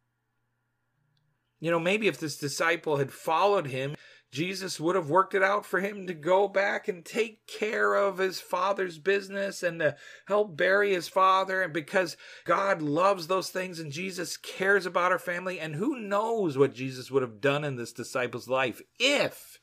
You 1.60 1.70
know, 1.70 1.80
maybe 1.80 2.08
if 2.08 2.20
this 2.20 2.40
disciple 2.40 2.98
had 2.98 3.12
followed 3.12 3.68
him, 3.68 3.96
Jesus 4.32 4.80
would 4.80 4.96
have 4.96 5.12
worked 5.12 5.36
it 5.36 5.44
out 5.44 5.64
for 5.64 5.80
him 5.80 6.08
to 6.08 6.14
go 6.16 6.48
back 6.48 6.88
and 6.88 7.06
take 7.06 7.46
care 7.46 7.94
of 7.94 8.18
his 8.18 8.42
father's 8.42 8.98
business 8.98 9.62
and 9.62 9.80
to 9.80 9.96
help 10.26 10.58
bury 10.58 10.96
his 10.96 11.08
father. 11.08 11.62
And 11.62 11.72
because 11.72 12.18
God 12.46 12.82
loves 12.82 13.28
those 13.28 13.52
things 13.52 13.80
and 13.80 13.92
Jesus 13.92 14.36
cares 14.36 14.88
about 14.88 15.12
our 15.12 15.20
family, 15.20 15.60
and 15.60 15.76
who 15.76 16.00
knows 16.00 16.58
what 16.58 16.74
Jesus 16.74 17.12
would 17.12 17.22
have 17.22 17.42
done 17.42 17.64
in 17.64 17.76
this 17.76 17.94
disciple's 17.94 18.48
life 18.48 18.82
if 18.98 19.60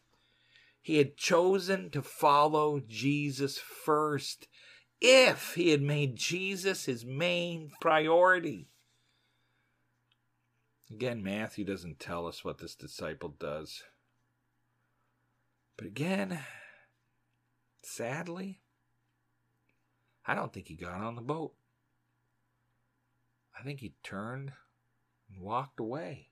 he 0.80 0.98
had 0.98 1.16
chosen 1.16 1.90
to 1.90 2.00
follow 2.00 2.80
Jesus 2.86 3.58
first, 3.58 4.46
if 5.00 5.54
he 5.54 5.70
had 5.70 5.82
made 5.82 6.16
Jesus 6.16 6.84
his 6.84 7.04
main 7.04 7.72
priority. 7.80 8.68
Again, 10.90 11.22
Matthew 11.22 11.64
doesn't 11.64 12.00
tell 12.00 12.26
us 12.26 12.44
what 12.44 12.58
this 12.58 12.74
disciple 12.74 13.34
does. 13.38 13.84
But 15.76 15.86
again, 15.86 16.40
sadly, 17.82 18.60
I 20.26 20.34
don't 20.34 20.52
think 20.52 20.68
he 20.68 20.74
got 20.74 21.00
on 21.00 21.14
the 21.14 21.22
boat. 21.22 21.54
I 23.58 23.62
think 23.62 23.80
he 23.80 23.94
turned 24.02 24.52
and 25.32 25.42
walked 25.42 25.80
away. 25.80 26.29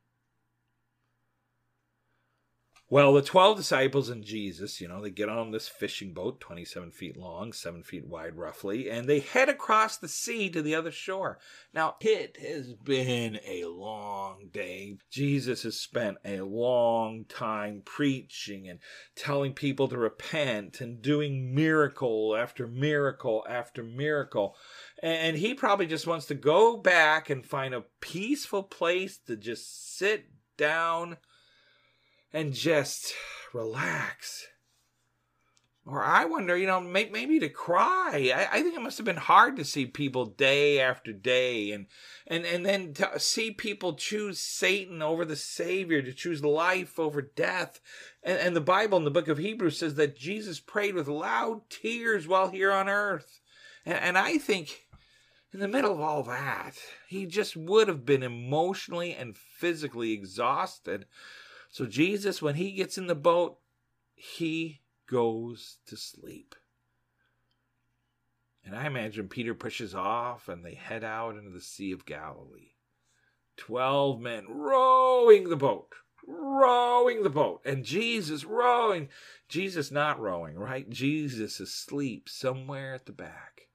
Well, 2.90 3.12
the 3.12 3.20
12 3.20 3.58
disciples 3.58 4.08
and 4.08 4.24
Jesus, 4.24 4.80
you 4.80 4.88
know, 4.88 5.02
they 5.02 5.10
get 5.10 5.28
on 5.28 5.50
this 5.50 5.68
fishing 5.68 6.14
boat, 6.14 6.40
27 6.40 6.90
feet 6.90 7.18
long, 7.18 7.52
7 7.52 7.82
feet 7.82 8.06
wide 8.06 8.34
roughly, 8.34 8.88
and 8.88 9.06
they 9.06 9.20
head 9.20 9.50
across 9.50 9.98
the 9.98 10.08
sea 10.08 10.48
to 10.48 10.62
the 10.62 10.74
other 10.74 10.90
shore. 10.90 11.38
Now, 11.74 11.96
it 12.00 12.38
has 12.38 12.72
been 12.72 13.40
a 13.46 13.66
long 13.66 14.48
day. 14.50 14.96
Jesus 15.10 15.64
has 15.64 15.78
spent 15.78 16.16
a 16.24 16.40
long 16.40 17.26
time 17.28 17.82
preaching 17.84 18.66
and 18.70 18.78
telling 19.14 19.52
people 19.52 19.88
to 19.88 19.98
repent 19.98 20.80
and 20.80 21.02
doing 21.02 21.54
miracle 21.54 22.34
after 22.34 22.66
miracle 22.66 23.44
after 23.46 23.82
miracle. 23.82 24.56
And 25.02 25.36
he 25.36 25.52
probably 25.52 25.86
just 25.86 26.06
wants 26.06 26.24
to 26.26 26.34
go 26.34 26.78
back 26.78 27.28
and 27.28 27.44
find 27.44 27.74
a 27.74 27.84
peaceful 28.00 28.62
place 28.62 29.18
to 29.26 29.36
just 29.36 29.98
sit 29.98 30.24
down 30.56 31.18
and 32.32 32.52
just 32.52 33.14
relax. 33.52 34.46
Or 35.88 36.04
I 36.04 36.26
wonder, 36.26 36.54
you 36.54 36.66
know, 36.66 36.80
may, 36.80 37.08
maybe 37.08 37.40
to 37.40 37.48
cry. 37.48 38.30
I, 38.34 38.58
I, 38.58 38.62
think 38.62 38.74
it 38.74 38.82
must 38.82 38.98
have 38.98 39.06
been 39.06 39.16
hard 39.16 39.56
to 39.56 39.64
see 39.64 39.86
people 39.86 40.26
day 40.26 40.80
after 40.80 41.14
day, 41.14 41.70
and 41.70 41.86
and 42.26 42.44
and 42.44 42.66
then 42.66 42.92
to 42.94 43.18
see 43.18 43.52
people 43.52 43.94
choose 43.94 44.38
Satan 44.38 45.00
over 45.00 45.24
the 45.24 45.34
Savior, 45.34 46.02
to 46.02 46.12
choose 46.12 46.44
life 46.44 46.98
over 46.98 47.22
death. 47.22 47.80
And, 48.22 48.38
and 48.38 48.54
the 48.54 48.60
Bible 48.60 48.98
in 48.98 49.04
the 49.04 49.10
book 49.10 49.28
of 49.28 49.38
Hebrews 49.38 49.78
says 49.78 49.94
that 49.94 50.18
Jesus 50.18 50.60
prayed 50.60 50.94
with 50.94 51.08
loud 51.08 51.70
tears 51.70 52.28
while 52.28 52.50
here 52.50 52.70
on 52.70 52.90
earth. 52.90 53.40
And, 53.86 53.96
and 53.98 54.18
I 54.18 54.36
think 54.36 54.84
in 55.54 55.60
the 55.60 55.68
middle 55.68 55.92
of 55.92 56.00
all 56.00 56.22
that, 56.24 56.74
he 57.08 57.24
just 57.24 57.56
would 57.56 57.88
have 57.88 58.04
been 58.04 58.22
emotionally 58.22 59.14
and 59.14 59.38
physically 59.38 60.12
exhausted. 60.12 61.06
So 61.70 61.86
Jesus, 61.86 62.40
when 62.40 62.54
he 62.54 62.72
gets 62.72 62.98
in 62.98 63.06
the 63.06 63.14
boat, 63.14 63.58
he 64.14 64.80
goes 65.08 65.78
to 65.86 65.96
sleep. 65.96 66.54
And 68.64 68.76
I 68.76 68.86
imagine 68.86 69.28
Peter 69.28 69.54
pushes 69.54 69.94
off 69.94 70.48
and 70.48 70.64
they 70.64 70.74
head 70.74 71.04
out 71.04 71.36
into 71.36 71.50
the 71.50 71.60
Sea 71.60 71.92
of 71.92 72.04
Galilee. 72.04 72.72
Twelve 73.56 74.20
men 74.20 74.44
rowing 74.48 75.48
the 75.48 75.56
boat, 75.56 75.94
rowing 76.26 77.22
the 77.22 77.30
boat, 77.30 77.62
and 77.64 77.84
Jesus 77.84 78.44
rowing. 78.44 79.08
Jesus 79.48 79.90
not 79.90 80.20
rowing, 80.20 80.56
right? 80.56 80.88
Jesus 80.88 81.60
asleep 81.60 82.28
somewhere 82.28 82.94
at 82.94 83.06
the 83.06 83.12
back. 83.12 83.67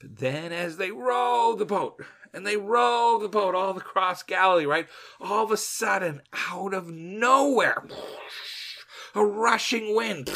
But 0.00 0.18
then, 0.18 0.52
as 0.52 0.76
they 0.76 0.90
row 0.92 1.56
the 1.58 1.64
boat, 1.64 2.00
and 2.32 2.46
they 2.46 2.56
row 2.56 3.18
the 3.20 3.28
boat 3.28 3.54
all 3.54 3.76
across 3.76 4.22
Galilee, 4.22 4.64
right? 4.64 4.86
All 5.20 5.44
of 5.44 5.50
a 5.50 5.56
sudden, 5.56 6.22
out 6.50 6.72
of 6.72 6.90
nowhere, 6.90 7.84
a 9.14 9.24
rushing 9.24 9.96
wind 9.96 10.28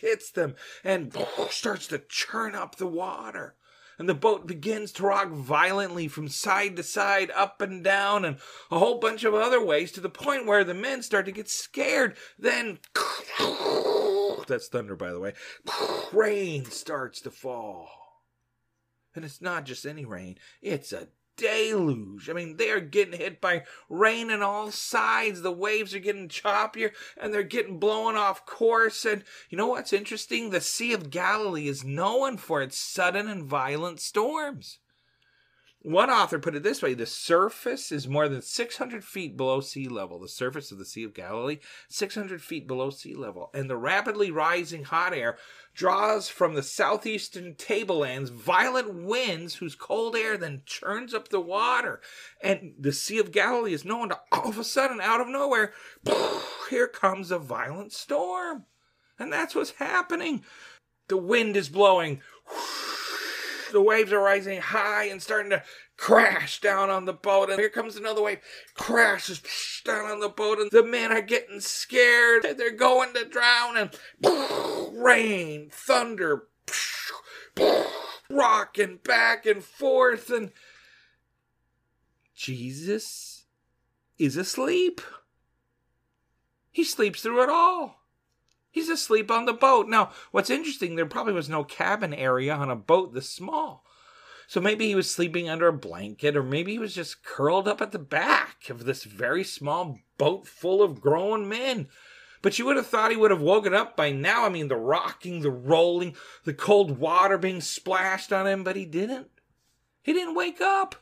hits 0.00 0.30
them 0.30 0.54
and 0.82 1.14
starts 1.50 1.86
to 1.88 2.02
churn 2.08 2.54
up 2.54 2.76
the 2.76 2.86
water. 2.86 3.56
And 3.98 4.08
the 4.08 4.14
boat 4.14 4.46
begins 4.46 4.90
to 4.92 5.04
rock 5.04 5.30
violently 5.30 6.08
from 6.08 6.28
side 6.28 6.74
to 6.76 6.82
side, 6.82 7.30
up 7.30 7.60
and 7.60 7.84
down, 7.84 8.24
and 8.24 8.38
a 8.70 8.78
whole 8.78 8.98
bunch 8.98 9.22
of 9.22 9.34
other 9.34 9.64
ways 9.64 9.92
to 9.92 10.00
the 10.00 10.08
point 10.08 10.46
where 10.46 10.64
the 10.64 10.74
men 10.74 11.02
start 11.02 11.26
to 11.26 11.32
get 11.32 11.48
scared. 11.48 12.16
Then, 12.36 12.80
that's 14.48 14.66
thunder, 14.68 14.96
by 14.96 15.12
the 15.12 15.20
way, 15.20 15.34
rain 16.12 16.64
starts 16.64 17.20
to 17.20 17.30
fall. 17.30 18.03
And 19.14 19.24
it's 19.24 19.40
not 19.40 19.64
just 19.64 19.86
any 19.86 20.04
rain, 20.04 20.38
it's 20.60 20.92
a 20.92 21.08
deluge. 21.36 22.30
I 22.30 22.32
mean, 22.32 22.56
they 22.56 22.70
are 22.70 22.80
getting 22.80 23.18
hit 23.18 23.40
by 23.40 23.64
rain 23.88 24.30
on 24.30 24.42
all 24.42 24.70
sides. 24.70 25.42
The 25.42 25.52
waves 25.52 25.94
are 25.94 26.00
getting 26.00 26.28
choppier 26.28 26.92
and 27.16 27.32
they're 27.32 27.42
getting 27.42 27.78
blown 27.78 28.16
off 28.16 28.46
course. 28.46 29.04
And 29.04 29.24
you 29.50 29.58
know 29.58 29.66
what's 29.66 29.92
interesting? 29.92 30.50
The 30.50 30.60
Sea 30.60 30.92
of 30.92 31.10
Galilee 31.10 31.68
is 31.68 31.84
known 31.84 32.36
for 32.36 32.62
its 32.62 32.78
sudden 32.78 33.28
and 33.28 33.44
violent 33.44 34.00
storms. 34.00 34.78
One 35.84 36.08
author 36.08 36.38
put 36.38 36.54
it 36.54 36.62
this 36.62 36.80
way 36.80 36.94
the 36.94 37.04
surface 37.04 37.92
is 37.92 38.08
more 38.08 38.26
than 38.26 38.40
600 38.40 39.04
feet 39.04 39.36
below 39.36 39.60
sea 39.60 39.86
level. 39.86 40.18
The 40.18 40.30
surface 40.30 40.72
of 40.72 40.78
the 40.78 40.86
Sea 40.86 41.04
of 41.04 41.12
Galilee, 41.12 41.58
600 41.90 42.40
feet 42.40 42.66
below 42.66 42.88
sea 42.88 43.14
level. 43.14 43.50
And 43.52 43.68
the 43.68 43.76
rapidly 43.76 44.30
rising 44.30 44.84
hot 44.84 45.12
air 45.12 45.36
draws 45.74 46.30
from 46.30 46.54
the 46.54 46.62
southeastern 46.62 47.54
tablelands 47.56 48.30
violent 48.30 48.94
winds 48.94 49.56
whose 49.56 49.74
cold 49.74 50.16
air 50.16 50.38
then 50.38 50.62
churns 50.64 51.12
up 51.12 51.28
the 51.28 51.38
water. 51.38 52.00
And 52.42 52.72
the 52.80 52.92
Sea 52.92 53.18
of 53.18 53.30
Galilee 53.30 53.74
is 53.74 53.84
known 53.84 54.08
to 54.08 54.18
all 54.32 54.48
of 54.48 54.58
a 54.58 54.64
sudden, 54.64 55.02
out 55.02 55.20
of 55.20 55.28
nowhere, 55.28 55.74
here 56.70 56.88
comes 56.88 57.30
a 57.30 57.38
violent 57.38 57.92
storm. 57.92 58.64
And 59.18 59.30
that's 59.30 59.54
what's 59.54 59.72
happening. 59.72 60.44
The 61.08 61.18
wind 61.18 61.58
is 61.58 61.68
blowing 61.68 62.22
the 63.74 63.82
waves 63.82 64.12
are 64.12 64.20
rising 64.20 64.60
high 64.60 65.04
and 65.04 65.20
starting 65.20 65.50
to 65.50 65.62
crash 65.96 66.60
down 66.60 66.88
on 66.88 67.04
the 67.04 67.12
boat. 67.12 67.50
And 67.50 67.58
here 67.58 67.68
comes 67.68 67.96
another 67.96 68.22
wave, 68.22 68.38
crashes 68.74 69.42
down 69.84 70.10
on 70.10 70.20
the 70.20 70.28
boat. 70.28 70.58
And 70.58 70.70
the 70.70 70.82
men 70.82 71.12
are 71.12 71.20
getting 71.20 71.60
scared. 71.60 72.46
They're 72.56 72.70
going 72.70 73.12
to 73.14 73.24
drown. 73.24 73.76
And 73.76 73.90
rain, 74.96 75.68
thunder, 75.70 76.46
rocking 78.30 79.00
back 79.04 79.44
and 79.44 79.62
forth, 79.62 80.30
and 80.30 80.52
Jesus 82.34 83.44
is 84.18 84.36
asleep. 84.36 85.00
He 86.70 86.84
sleeps 86.84 87.22
through 87.22 87.42
it 87.42 87.48
all. 87.48 88.03
He's 88.74 88.88
asleep 88.88 89.30
on 89.30 89.44
the 89.44 89.52
boat. 89.52 89.88
Now, 89.88 90.10
what's 90.32 90.50
interesting, 90.50 90.96
there 90.96 91.06
probably 91.06 91.32
was 91.32 91.48
no 91.48 91.62
cabin 91.62 92.12
area 92.12 92.52
on 92.52 92.72
a 92.72 92.74
boat 92.74 93.14
this 93.14 93.30
small. 93.30 93.84
So 94.48 94.60
maybe 94.60 94.88
he 94.88 94.96
was 94.96 95.08
sleeping 95.08 95.48
under 95.48 95.68
a 95.68 95.72
blanket, 95.72 96.36
or 96.36 96.42
maybe 96.42 96.72
he 96.72 96.80
was 96.80 96.92
just 96.92 97.22
curled 97.22 97.68
up 97.68 97.80
at 97.80 97.92
the 97.92 98.00
back 98.00 98.68
of 98.68 98.84
this 98.84 99.04
very 99.04 99.44
small 99.44 100.00
boat 100.18 100.48
full 100.48 100.82
of 100.82 101.00
grown 101.00 101.48
men. 101.48 101.86
But 102.42 102.58
you 102.58 102.66
would 102.66 102.74
have 102.74 102.88
thought 102.88 103.12
he 103.12 103.16
would 103.16 103.30
have 103.30 103.40
woken 103.40 103.74
up 103.74 103.96
by 103.96 104.10
now. 104.10 104.44
I 104.44 104.48
mean, 104.48 104.66
the 104.66 104.74
rocking, 104.74 105.42
the 105.42 105.52
rolling, 105.52 106.16
the 106.42 106.52
cold 106.52 106.98
water 106.98 107.38
being 107.38 107.60
splashed 107.60 108.32
on 108.32 108.48
him, 108.48 108.64
but 108.64 108.74
he 108.74 108.86
didn't. 108.86 109.28
He 110.02 110.12
didn't 110.12 110.34
wake 110.34 110.60
up. 110.60 110.96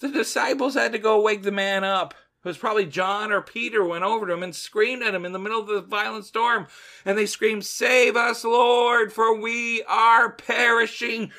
The 0.00 0.08
disciples 0.08 0.74
had 0.74 0.90
to 0.90 0.98
go 0.98 1.20
wake 1.20 1.44
the 1.44 1.52
man 1.52 1.84
up. 1.84 2.14
It 2.42 2.48
was 2.48 2.56
probably 2.56 2.86
John 2.86 3.32
or 3.32 3.42
Peter 3.42 3.84
went 3.84 4.02
over 4.02 4.26
to 4.26 4.32
him 4.32 4.42
and 4.42 4.56
screamed 4.56 5.02
at 5.02 5.14
him 5.14 5.26
in 5.26 5.32
the 5.32 5.38
middle 5.38 5.60
of 5.60 5.66
the 5.66 5.82
violent 5.82 6.24
storm. 6.24 6.68
And 7.04 7.18
they 7.18 7.26
screamed, 7.26 7.66
Save 7.66 8.16
us, 8.16 8.44
Lord, 8.44 9.12
for 9.12 9.38
we 9.38 9.82
are 9.82 10.32
perishing. 10.32 11.32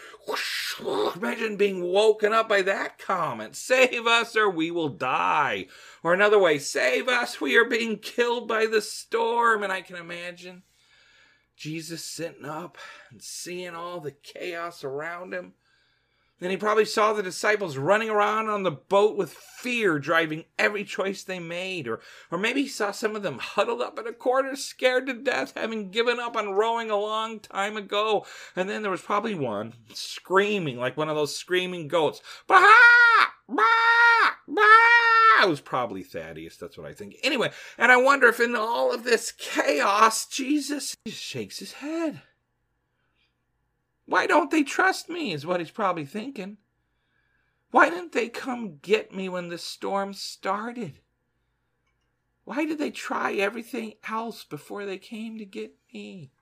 Imagine 1.16 1.58
being 1.58 1.84
woken 1.84 2.34
up 2.34 2.48
by 2.48 2.62
that 2.62 3.00
comment. 3.00 3.56
Save 3.56 4.06
us 4.06 4.36
or 4.36 4.48
we 4.48 4.70
will 4.70 4.90
die. 4.90 5.66
Or 6.04 6.14
another 6.14 6.38
way, 6.38 6.60
save 6.60 7.08
us, 7.08 7.42
we 7.42 7.58
are 7.58 7.66
being 7.66 7.98
killed 7.98 8.48
by 8.48 8.68
the 8.68 8.82
storm. 8.82 9.64
And 9.64 9.74
I 9.74 9.82
can 9.82 9.96
imagine 9.96 10.62
Jesus 11.56 12.06
sitting 12.06 12.46
up 12.46 12.78
and 13.10 13.24
seeing 13.24 13.74
all 13.74 14.00
the 14.00 14.12
chaos 14.12 14.84
around 14.84 15.34
him 15.34 15.54
then 16.42 16.50
he 16.50 16.58
probably 16.58 16.86
saw 16.86 17.14
the 17.14 17.22
disciples 17.22 17.78
running 17.78 18.10
around 18.10 18.50
on 18.50 18.64
the 18.64 18.72
boat 18.72 19.16
with 19.16 19.32
fear 19.32 20.00
driving 20.00 20.46
every 20.58 20.84
choice 20.84 21.22
they 21.22 21.38
made. 21.38 21.88
Or, 21.88 22.00
or 22.32 22.40
maybe 22.40 22.64
he 22.64 22.68
saw 22.68 22.90
some 22.90 23.16
of 23.16 23.22
them 23.22 23.38
huddled 23.38 23.80
up 23.80 24.00
in 24.00 24.08
a 24.08 24.12
corner, 24.12 24.56
scared 24.56 25.06
to 25.06 25.14
death, 25.14 25.54
having 25.56 25.92
given 25.92 26.20
up 26.20 26.36
on 26.36 26.54
rowing 26.54 26.90
a 26.90 26.98
long 26.98 27.40
time 27.40 27.78
ago. 27.78 28.26
And 28.56 28.68
then 28.68 28.82
there 28.82 28.90
was 28.90 29.04
probably 29.04 29.36
one 29.36 29.74
screaming 29.94 30.78
like 30.78 30.98
one 30.98 31.10
of 31.10 31.16
those 31.16 31.38
screaming 31.38 31.88
goats. 31.88 32.22
Bah! 32.48 32.60
Bah! 33.48 34.32
Bah! 34.48 35.44
It 35.44 35.48
was 35.50 35.62
probably 35.62 36.02
Thaddeus, 36.02 36.58
that's 36.58 36.76
what 36.76 36.88
I 36.88 36.94
think. 36.94 37.18
Anyway, 37.24 37.52
and 37.78 37.92
I 37.92 37.98
wonder 37.98 38.28
if 38.28 38.40
in 38.40 38.56
all 38.56 38.92
of 38.92 39.04
this 39.04 39.32
chaos, 39.32 40.26
Jesus 40.26 40.96
shakes 41.06 41.60
his 41.60 41.74
head. 41.74 42.24
Why 44.12 44.28
don't 44.28 44.52
they 44.52 44.64
trust 44.64 45.08
me? 45.08 45.32
is 45.32 45.46
what 45.46 45.62
he's 45.62 45.72
probably 45.72 46.04
thinking. 46.04 46.58
Why 47.70 47.90
didn't 47.90 48.12
they 48.12 48.28
come 48.28 48.80
get 48.82 49.16
me 49.16 49.30
when 49.30 49.48
the 49.48 49.58
storm 49.58 50.14
started? 50.14 51.00
Why 52.44 52.66
did 52.66 52.78
they 52.78 52.92
try 52.92 53.36
everything 53.36 53.94
else 54.10 54.44
before 54.44 54.86
they 54.86 54.98
came 54.98 55.38
to 55.38 55.46
get 55.46 55.76
me? 55.94 56.34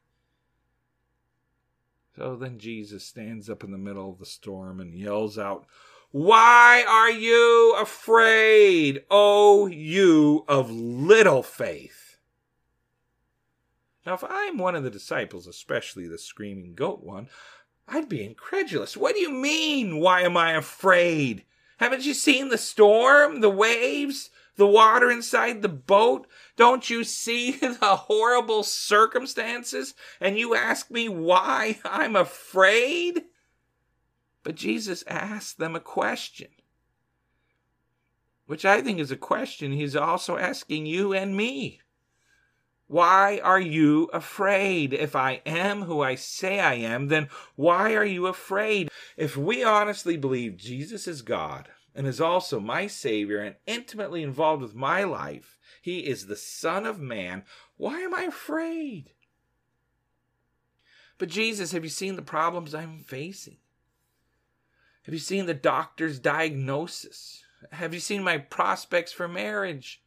So 2.16 2.36
then 2.36 2.58
Jesus 2.58 3.06
stands 3.06 3.52
up 3.52 3.64
in 3.64 3.70
the 3.70 3.78
middle 3.78 4.10
of 4.10 4.18
the 4.18 4.26
storm 4.26 4.80
and 4.80 4.96
yells 4.96 5.38
out, 5.38 5.68
Why 6.10 6.84
are 6.90 7.12
you 7.12 7.76
afraid, 7.80 9.04
O 9.12 9.68
you 9.68 10.44
of 10.48 10.72
little 10.72 11.44
faith? 11.44 12.18
Now, 14.08 14.16
if 14.16 14.24
I'm 14.28 14.58
one 14.58 14.76
of 14.76 14.84
the 14.84 14.90
disciples, 14.90 15.46
especially 15.46 16.08
the 16.08 16.18
screaming 16.18 16.74
goat 16.74 17.04
one, 17.04 17.30
I'd 17.92 18.08
be 18.08 18.24
incredulous. 18.24 18.96
What 18.96 19.16
do 19.16 19.22
you 19.22 19.32
mean? 19.32 20.00
Why 20.00 20.22
am 20.22 20.38
I 20.38 20.54
afraid? 20.54 21.44
Haven't 21.78 22.06
you 22.06 22.14
seen 22.14 22.50
the 22.50 22.58
storm, 22.58 23.42
the 23.42 23.50
waves, 23.50 24.30
the 24.58 24.68
water 24.68 25.10
inside 25.10 25.62
the 25.62 25.70
boat? 25.70 26.28
Don't 26.56 26.90
you 26.90 27.04
see 27.04 27.52
the 27.58 27.96
horrible 27.96 28.64
circumstances? 28.64 29.96
And 30.22 30.38
you 30.38 30.54
ask 30.54 30.92
me 30.92 31.10
why 31.10 31.80
I'm 31.86 32.16
afraid? 32.16 33.24
But 34.44 34.56
Jesus 34.56 35.04
asked 35.08 35.58
them 35.58 35.76
a 35.76 35.80
question, 35.80 36.50
which 38.46 38.66
I 38.66 38.82
think 38.82 39.00
is 39.00 39.12
a 39.12 39.18
question 39.18 39.72
he's 39.72 39.96
also 39.96 40.38
asking 40.38 40.86
you 40.86 41.14
and 41.14 41.36
me. 41.36 41.82
Why 42.90 43.40
are 43.44 43.60
you 43.60 44.10
afraid? 44.14 44.94
If 44.94 45.16
I 45.16 45.44
am 45.46 45.84
who 45.84 46.02
I 46.02 46.16
say 46.16 46.60
I 46.60 46.74
am, 46.74 47.08
then 47.08 47.30
why 47.56 47.94
are 47.94 48.04
you 48.04 48.26
afraid? 48.26 48.90
If 49.16 49.38
we 49.38 49.64
honestly 49.64 50.18
believe 50.18 50.58
Jesus 50.58 51.08
is 51.08 51.22
God 51.22 51.70
and 51.94 52.08
is 52.08 52.20
also 52.20 52.60
my 52.60 52.88
Savior 52.88 53.42
and 53.42 53.58
intimately 53.68 54.24
involved 54.24 54.64
with 54.64 54.74
my 54.74 55.04
life, 55.04 55.60
He 55.84 56.00
is 56.00 56.26
the 56.26 56.36
Son 56.36 56.88
of 56.88 57.00
Man, 57.00 57.44
why 57.78 58.00
am 58.00 58.16
I 58.16 58.24
afraid? 58.24 59.12
But, 61.20 61.30
Jesus, 61.30 61.74
have 61.74 61.84
you 61.84 61.92
seen 61.92 62.16
the 62.16 62.24
problems 62.24 62.74
I'm 62.74 63.04
facing? 63.04 63.58
Have 65.04 65.14
you 65.14 65.20
seen 65.20 65.46
the 65.46 65.54
doctor's 65.54 66.18
diagnosis? 66.18 67.44
Have 67.72 67.94
you 67.94 68.00
seen 68.00 68.24
my 68.24 68.40
prospects 68.40 69.12
for 69.12 69.28
marriage? 69.28 70.02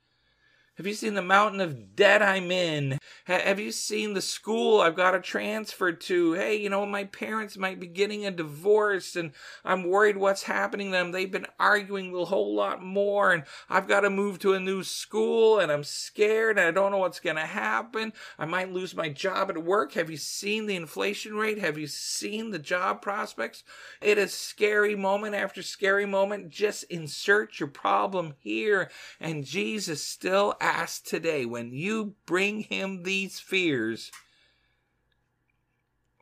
Have 0.78 0.86
you 0.86 0.94
seen 0.94 1.12
the 1.12 1.20
mountain 1.20 1.60
of 1.60 1.94
debt 1.94 2.22
I'm 2.22 2.50
in? 2.50 2.98
Have 3.26 3.60
you 3.60 3.72
seen 3.72 4.14
the 4.14 4.22
school 4.22 4.80
I've 4.80 4.96
got 4.96 5.10
to 5.10 5.20
transfer 5.20 5.92
to? 5.92 6.32
Hey, 6.32 6.56
you 6.56 6.70
know, 6.70 6.86
my 6.86 7.04
parents 7.04 7.58
might 7.58 7.78
be 7.78 7.86
getting 7.86 8.24
a 8.24 8.30
divorce 8.30 9.14
and 9.14 9.32
I'm 9.66 9.84
worried 9.84 10.16
what's 10.16 10.44
happening 10.44 10.86
to 10.86 10.92
them. 10.92 11.12
They've 11.12 11.30
been 11.30 11.46
arguing 11.60 12.16
a 12.16 12.24
whole 12.24 12.54
lot 12.54 12.82
more 12.82 13.32
and 13.32 13.42
I've 13.68 13.86
got 13.86 14.00
to 14.00 14.08
move 14.08 14.38
to 14.40 14.54
a 14.54 14.60
new 14.60 14.82
school 14.82 15.58
and 15.58 15.70
I'm 15.70 15.84
scared 15.84 16.56
and 16.56 16.66
I 16.66 16.70
don't 16.70 16.90
know 16.90 16.98
what's 16.98 17.20
going 17.20 17.36
to 17.36 17.42
happen. 17.42 18.14
I 18.38 18.46
might 18.46 18.72
lose 18.72 18.96
my 18.96 19.10
job 19.10 19.50
at 19.50 19.62
work. 19.62 19.92
Have 19.92 20.08
you 20.08 20.16
seen 20.16 20.64
the 20.64 20.76
inflation 20.76 21.34
rate? 21.34 21.58
Have 21.58 21.76
you 21.76 21.86
seen 21.86 22.50
the 22.50 22.58
job 22.58 23.02
prospects? 23.02 23.62
It 24.00 24.16
is 24.16 24.32
scary 24.32 24.96
moment 24.96 25.34
after 25.34 25.62
scary 25.62 26.06
moment. 26.06 26.48
Just 26.48 26.84
insert 26.84 27.60
your 27.60 27.68
problem 27.68 28.36
here 28.38 28.90
and 29.20 29.44
Jesus 29.44 30.02
still 30.02 30.54
ask 30.62 31.04
today 31.04 31.44
when 31.44 31.72
you 31.72 32.14
bring 32.24 32.60
him 32.60 33.02
these 33.02 33.40
fears, 33.40 34.12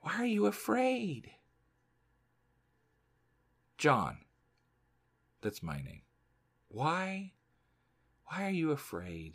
why 0.01 0.15
are 0.15 0.27
you 0.27 0.47
afraid? 0.47 1.31
John, 3.77 4.19
that's 5.43 5.63
my 5.63 5.77
name. 5.77 6.03
Why? 6.69 7.33
Why 8.27 8.47
are 8.47 8.51
you 8.51 8.71
afraid? 8.71 9.35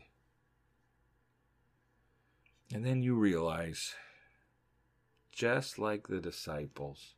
And 2.73 2.85
then 2.85 3.03
you 3.03 3.15
realize, 3.15 3.93
just 5.31 5.77
like 5.77 6.07
the 6.07 6.19
disciples, 6.19 7.13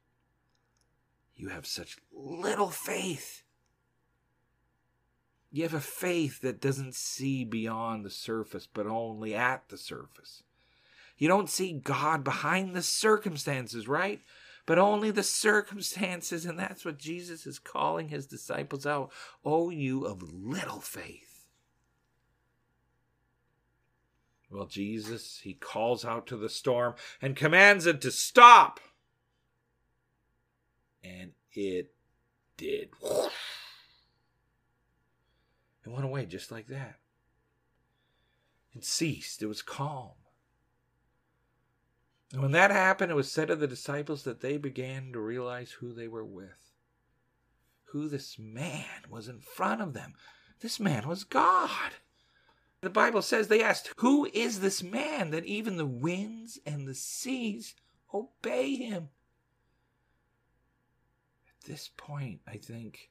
you 1.36 1.50
have 1.50 1.66
such 1.66 1.98
little 2.12 2.70
faith. 2.70 3.44
You 5.52 5.64
have 5.64 5.74
a 5.74 5.80
faith 5.80 6.42
that 6.42 6.62
doesn't 6.62 6.96
see 6.96 7.44
beyond 7.44 8.04
the 8.04 8.10
surface, 8.10 8.68
but 8.72 8.86
only 8.86 9.34
at 9.34 9.70
the 9.70 9.78
surface. 9.78 10.44
You 11.18 11.28
don't 11.28 11.50
see 11.50 11.74
God 11.74 12.24
behind 12.24 12.76
the 12.76 12.84
circumstances, 12.84 13.88
right? 13.88 14.22
But 14.66 14.78
only 14.78 15.12
the 15.12 15.24
circumstances, 15.24 16.46
and 16.46 16.60
that's 16.60 16.84
what 16.84 17.00
Jesus 17.00 17.48
is 17.48 17.58
calling 17.58 18.10
his 18.10 18.28
disciples 18.28 18.86
out. 18.86 19.12
Oh, 19.44 19.70
you 19.70 20.06
of 20.06 20.22
little 20.34 20.82
faith. 20.82 21.48
Well, 24.50 24.66
Jesus, 24.66 25.40
he 25.44 25.54
calls 25.54 26.06
out 26.06 26.28
to 26.28 26.38
the 26.38 26.50
storm 26.50 26.96
and 27.22 27.36
commands 27.36 27.86
it 27.86 28.02
to 28.02 28.12
stop. 28.12 28.80
And 31.04 31.32
it 31.54 31.94
did. 32.58 32.90
It 35.88 35.94
went 35.94 36.06
away 36.06 36.26
just 36.26 36.52
like 36.52 36.68
that. 36.68 36.96
And 38.74 38.84
ceased. 38.84 39.42
It 39.42 39.48
was 39.48 39.62
calm. 39.62 40.12
And 42.34 42.42
when 42.42 42.52
that 42.52 42.72
happened, 42.72 43.10
it 43.10 43.16
was 43.16 43.32
said 43.32 43.50
of 43.50 43.62
the 43.62 43.68
disciples 43.68 44.24
that 44.24 44.42
they 44.42 44.58
began 44.58 45.14
to 45.14 45.20
realize 45.20 45.72
who 45.72 45.94
they 45.94 46.10
were 46.10 46.26
with. 46.26 46.74
Who 47.92 48.10
this 48.10 48.38
man 48.38 48.84
was 49.10 49.30
in 49.30 49.40
front 49.40 49.82
of 49.82 49.94
them. 49.94 50.14
This 50.60 50.78
man 50.78 51.08
was 51.08 51.24
God. 51.24 51.94
The 52.82 52.90
Bible 52.90 53.22
says 53.22 53.48
they 53.48 53.64
asked, 53.64 53.94
Who 53.98 54.30
is 54.34 54.60
this 54.60 54.84
man 54.84 55.32
that 55.32 55.46
even 55.46 55.78
the 55.78 55.86
winds 55.86 56.60
and 56.66 56.86
the 56.86 56.96
seas 56.96 57.76
obey 58.14 58.76
him? 58.76 59.08
At 61.48 61.66
this 61.66 61.90
point, 61.96 62.42
I 62.46 62.58
think 62.58 63.10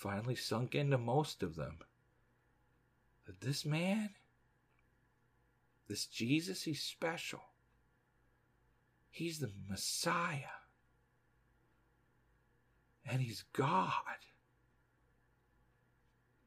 finally 0.00 0.34
sunk 0.34 0.74
into 0.74 0.96
most 0.96 1.42
of 1.42 1.56
them 1.56 1.78
that 3.26 3.40
this 3.40 3.66
man, 3.66 4.10
this 5.88 6.06
Jesus, 6.06 6.62
he's 6.62 6.82
special. 6.82 7.42
He's 9.10 9.40
the 9.40 9.50
Messiah. 9.68 10.56
and 13.10 13.20
he's 13.20 13.44
God. 13.52 13.92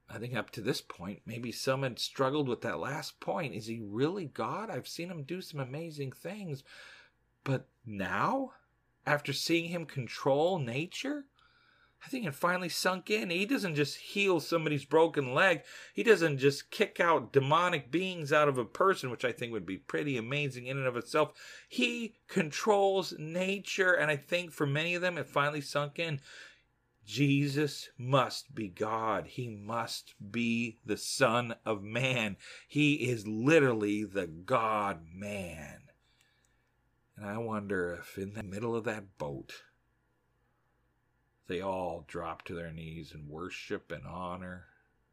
I 0.09 0.17
think 0.19 0.35
up 0.35 0.51
to 0.51 0.61
this 0.61 0.81
point, 0.81 1.21
maybe 1.25 1.51
some 1.51 1.83
had 1.83 1.99
struggled 1.99 2.47
with 2.47 2.61
that 2.61 2.79
last 2.79 3.19
point. 3.19 3.53
Is 3.53 3.67
he 3.67 3.81
really 3.81 4.25
God? 4.25 4.69
I've 4.69 4.87
seen 4.87 5.09
him 5.09 5.23
do 5.23 5.41
some 5.41 5.59
amazing 5.59 6.11
things. 6.11 6.63
But 7.43 7.65
now, 7.85 8.51
after 9.05 9.33
seeing 9.33 9.69
him 9.69 9.85
control 9.85 10.59
nature, 10.59 11.25
I 12.05 12.09
think 12.09 12.25
it 12.25 12.35
finally 12.35 12.69
sunk 12.69 13.09
in. 13.09 13.29
He 13.29 13.45
doesn't 13.45 13.75
just 13.75 13.97
heal 13.97 14.39
somebody's 14.39 14.83
broken 14.83 15.33
leg. 15.33 15.61
He 15.93 16.03
doesn't 16.03 16.37
just 16.37 16.69
kick 16.69 16.99
out 16.99 17.31
demonic 17.31 17.91
beings 17.91 18.33
out 18.33 18.49
of 18.49 18.57
a 18.57 18.65
person, 18.65 19.09
which 19.09 19.23
I 19.23 19.31
think 19.31 19.53
would 19.53 19.65
be 19.65 19.77
pretty 19.77 20.17
amazing 20.17 20.67
in 20.67 20.77
and 20.77 20.85
of 20.85 20.97
itself. 20.97 21.31
He 21.69 22.15
controls 22.27 23.13
nature. 23.17 23.93
And 23.93 24.11
I 24.11 24.17
think 24.17 24.51
for 24.51 24.67
many 24.67 24.95
of 24.95 25.01
them, 25.01 25.17
it 25.17 25.27
finally 25.27 25.61
sunk 25.61 25.97
in. 25.97 26.19
Jesus 27.05 27.89
must 27.97 28.53
be 28.53 28.67
God. 28.67 29.27
He 29.27 29.47
must 29.49 30.13
be 30.31 30.79
the 30.85 30.97
Son 30.97 31.55
of 31.65 31.83
Man. 31.83 32.37
He 32.67 32.95
is 32.95 33.27
literally 33.27 34.03
the 34.03 34.27
God 34.27 35.01
man. 35.13 35.83
And 37.15 37.25
I 37.25 37.37
wonder 37.37 37.93
if 37.93 38.17
in 38.17 38.33
the 38.33 38.43
middle 38.43 38.75
of 38.75 38.85
that 38.85 39.17
boat, 39.17 39.53
they 41.47 41.61
all 41.61 42.05
drop 42.07 42.43
to 42.45 42.55
their 42.55 42.71
knees 42.71 43.11
in 43.13 43.27
worship 43.27 43.91
and 43.91 44.05
honor 44.05 44.65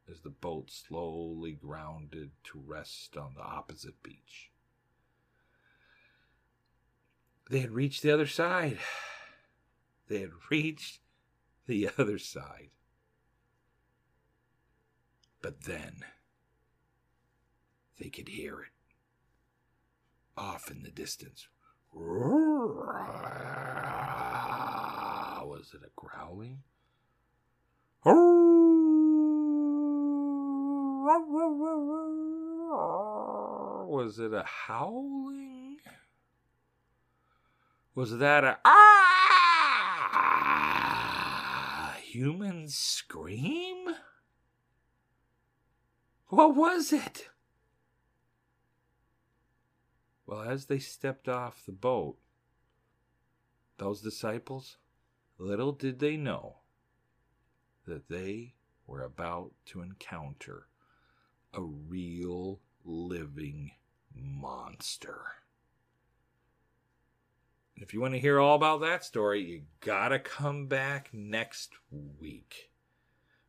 as 0.09 0.21
the 0.21 0.29
boat 0.29 0.69
slowly 0.71 1.51
grounded 1.51 2.31
to 2.43 2.63
rest 2.65 3.17
on 3.17 3.33
the 3.35 3.43
opposite 3.43 4.01
beach. 4.01 4.51
They 7.49 7.59
had 7.59 7.71
reached 7.71 8.01
the 8.01 8.11
other 8.11 8.27
side. 8.27 8.77
They 10.07 10.21
had 10.21 10.31
reached 10.49 10.99
the 11.67 11.89
other 11.97 12.17
side. 12.17 12.69
But 15.41 15.63
then 15.63 16.05
they 17.99 18.09
could 18.09 18.29
hear 18.29 18.61
it 18.61 18.71
off 20.37 20.71
in 20.71 20.83
the 20.83 20.91
distance. 20.91 21.47
Was 25.61 25.75
it 25.75 25.81
a 25.85 25.91
growling? 25.95 26.63
Was 33.87 34.17
it 34.17 34.33
a 34.33 34.43
howling? 34.43 35.77
Was 37.93 38.17
that 38.17 38.43
a 38.43 38.57
ah 38.65 38.79
human 42.01 42.67
scream? 42.67 43.85
What 46.29 46.55
was 46.55 46.91
it? 46.91 47.29
Well, 50.25 50.41
as 50.41 50.65
they 50.65 50.79
stepped 50.79 51.29
off 51.29 51.63
the 51.67 51.71
boat, 51.71 52.17
those 53.77 54.01
disciples, 54.01 54.77
little 55.41 55.71
did 55.71 55.99
they 55.99 56.15
know 56.15 56.57
that 57.87 58.07
they 58.09 58.53
were 58.85 59.01
about 59.01 59.51
to 59.65 59.81
encounter 59.81 60.67
a 61.53 61.61
real 61.61 62.59
living 62.85 63.71
monster. 64.13 65.21
If 67.75 67.93
you 67.93 68.01
want 68.01 68.13
to 68.13 68.19
hear 68.19 68.39
all 68.39 68.55
about 68.55 68.81
that 68.81 69.03
story, 69.03 69.41
you 69.41 69.63
gotta 69.79 70.19
come 70.19 70.67
back 70.67 71.09
next 71.11 71.71
week. 71.89 72.69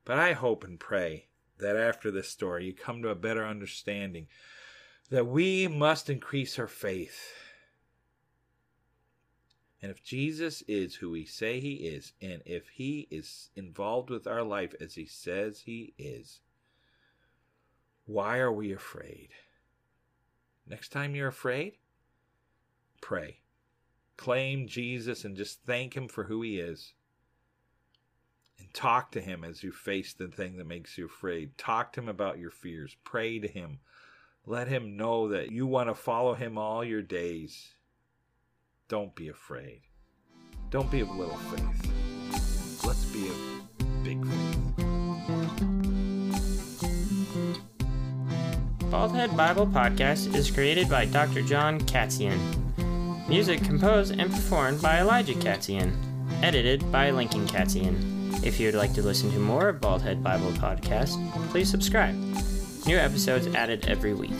But 0.04 0.18
I 0.18 0.32
hope 0.32 0.64
and 0.64 0.80
pray 0.80 1.26
that 1.58 1.76
after 1.76 2.10
this 2.10 2.28
story, 2.28 2.64
you 2.64 2.72
come 2.72 3.02
to 3.02 3.10
a 3.10 3.14
better 3.14 3.46
understanding 3.46 4.28
that 5.10 5.26
we 5.26 5.68
must 5.68 6.08
increase 6.08 6.58
our 6.58 6.66
faith. 6.66 7.34
And 9.82 9.90
if 9.90 10.04
Jesus 10.04 10.62
is 10.68 10.94
who 10.94 11.10
we 11.10 11.24
say 11.24 11.58
he 11.58 11.74
is, 11.74 12.12
and 12.22 12.40
if 12.46 12.68
he 12.68 13.08
is 13.10 13.50
involved 13.56 14.10
with 14.10 14.28
our 14.28 14.44
life 14.44 14.74
as 14.80 14.94
he 14.94 15.06
says 15.06 15.62
he 15.66 15.92
is, 15.98 16.40
why 18.06 18.38
are 18.38 18.52
we 18.52 18.72
afraid? 18.72 19.30
Next 20.68 20.90
time 20.90 21.16
you're 21.16 21.28
afraid, 21.28 21.78
pray. 23.00 23.40
Claim 24.16 24.68
Jesus 24.68 25.24
and 25.24 25.36
just 25.36 25.64
thank 25.66 25.94
him 25.94 26.06
for 26.06 26.24
who 26.24 26.42
he 26.42 26.60
is. 26.60 26.94
And 28.60 28.72
talk 28.72 29.10
to 29.12 29.20
him 29.20 29.42
as 29.42 29.64
you 29.64 29.72
face 29.72 30.12
the 30.12 30.28
thing 30.28 30.58
that 30.58 30.66
makes 30.68 30.96
you 30.96 31.06
afraid. 31.06 31.58
Talk 31.58 31.92
to 31.94 32.00
him 32.00 32.08
about 32.08 32.38
your 32.38 32.52
fears. 32.52 32.96
Pray 33.02 33.40
to 33.40 33.48
him. 33.48 33.80
Let 34.46 34.68
him 34.68 34.96
know 34.96 35.28
that 35.28 35.50
you 35.50 35.66
want 35.66 35.88
to 35.88 35.94
follow 35.94 36.34
him 36.34 36.56
all 36.56 36.84
your 36.84 37.02
days. 37.02 37.74
Don't 38.92 39.14
be 39.14 39.28
afraid. 39.28 39.80
Don't 40.68 40.90
be 40.90 41.00
of 41.00 41.08
little 41.16 41.34
faith. 41.34 42.84
Let's 42.84 43.06
be 43.06 43.26
of 43.26 44.04
big 44.04 44.22
faith. 44.22 44.58
Baldhead 48.90 49.34
Bible 49.34 49.66
Podcast 49.66 50.34
is 50.34 50.50
created 50.50 50.90
by 50.90 51.06
Dr. 51.06 51.40
John 51.40 51.80
Katzian. 51.80 52.38
Music 53.30 53.64
composed 53.64 54.12
and 54.12 54.30
performed 54.30 54.82
by 54.82 55.00
Elijah 55.00 55.36
Katzian. 55.36 55.96
Edited 56.42 56.92
by 56.92 57.12
Lincoln 57.12 57.46
Katzian. 57.46 58.44
If 58.44 58.60
you 58.60 58.66
would 58.66 58.74
like 58.74 58.92
to 58.92 59.02
listen 59.02 59.32
to 59.32 59.38
more 59.38 59.70
of 59.70 59.80
Baldhead 59.80 60.22
Bible 60.22 60.52
Podcast, 60.52 61.16
please 61.48 61.70
subscribe. 61.70 62.14
New 62.86 62.98
episodes 62.98 63.46
added 63.54 63.88
every 63.88 64.12
week. 64.12 64.36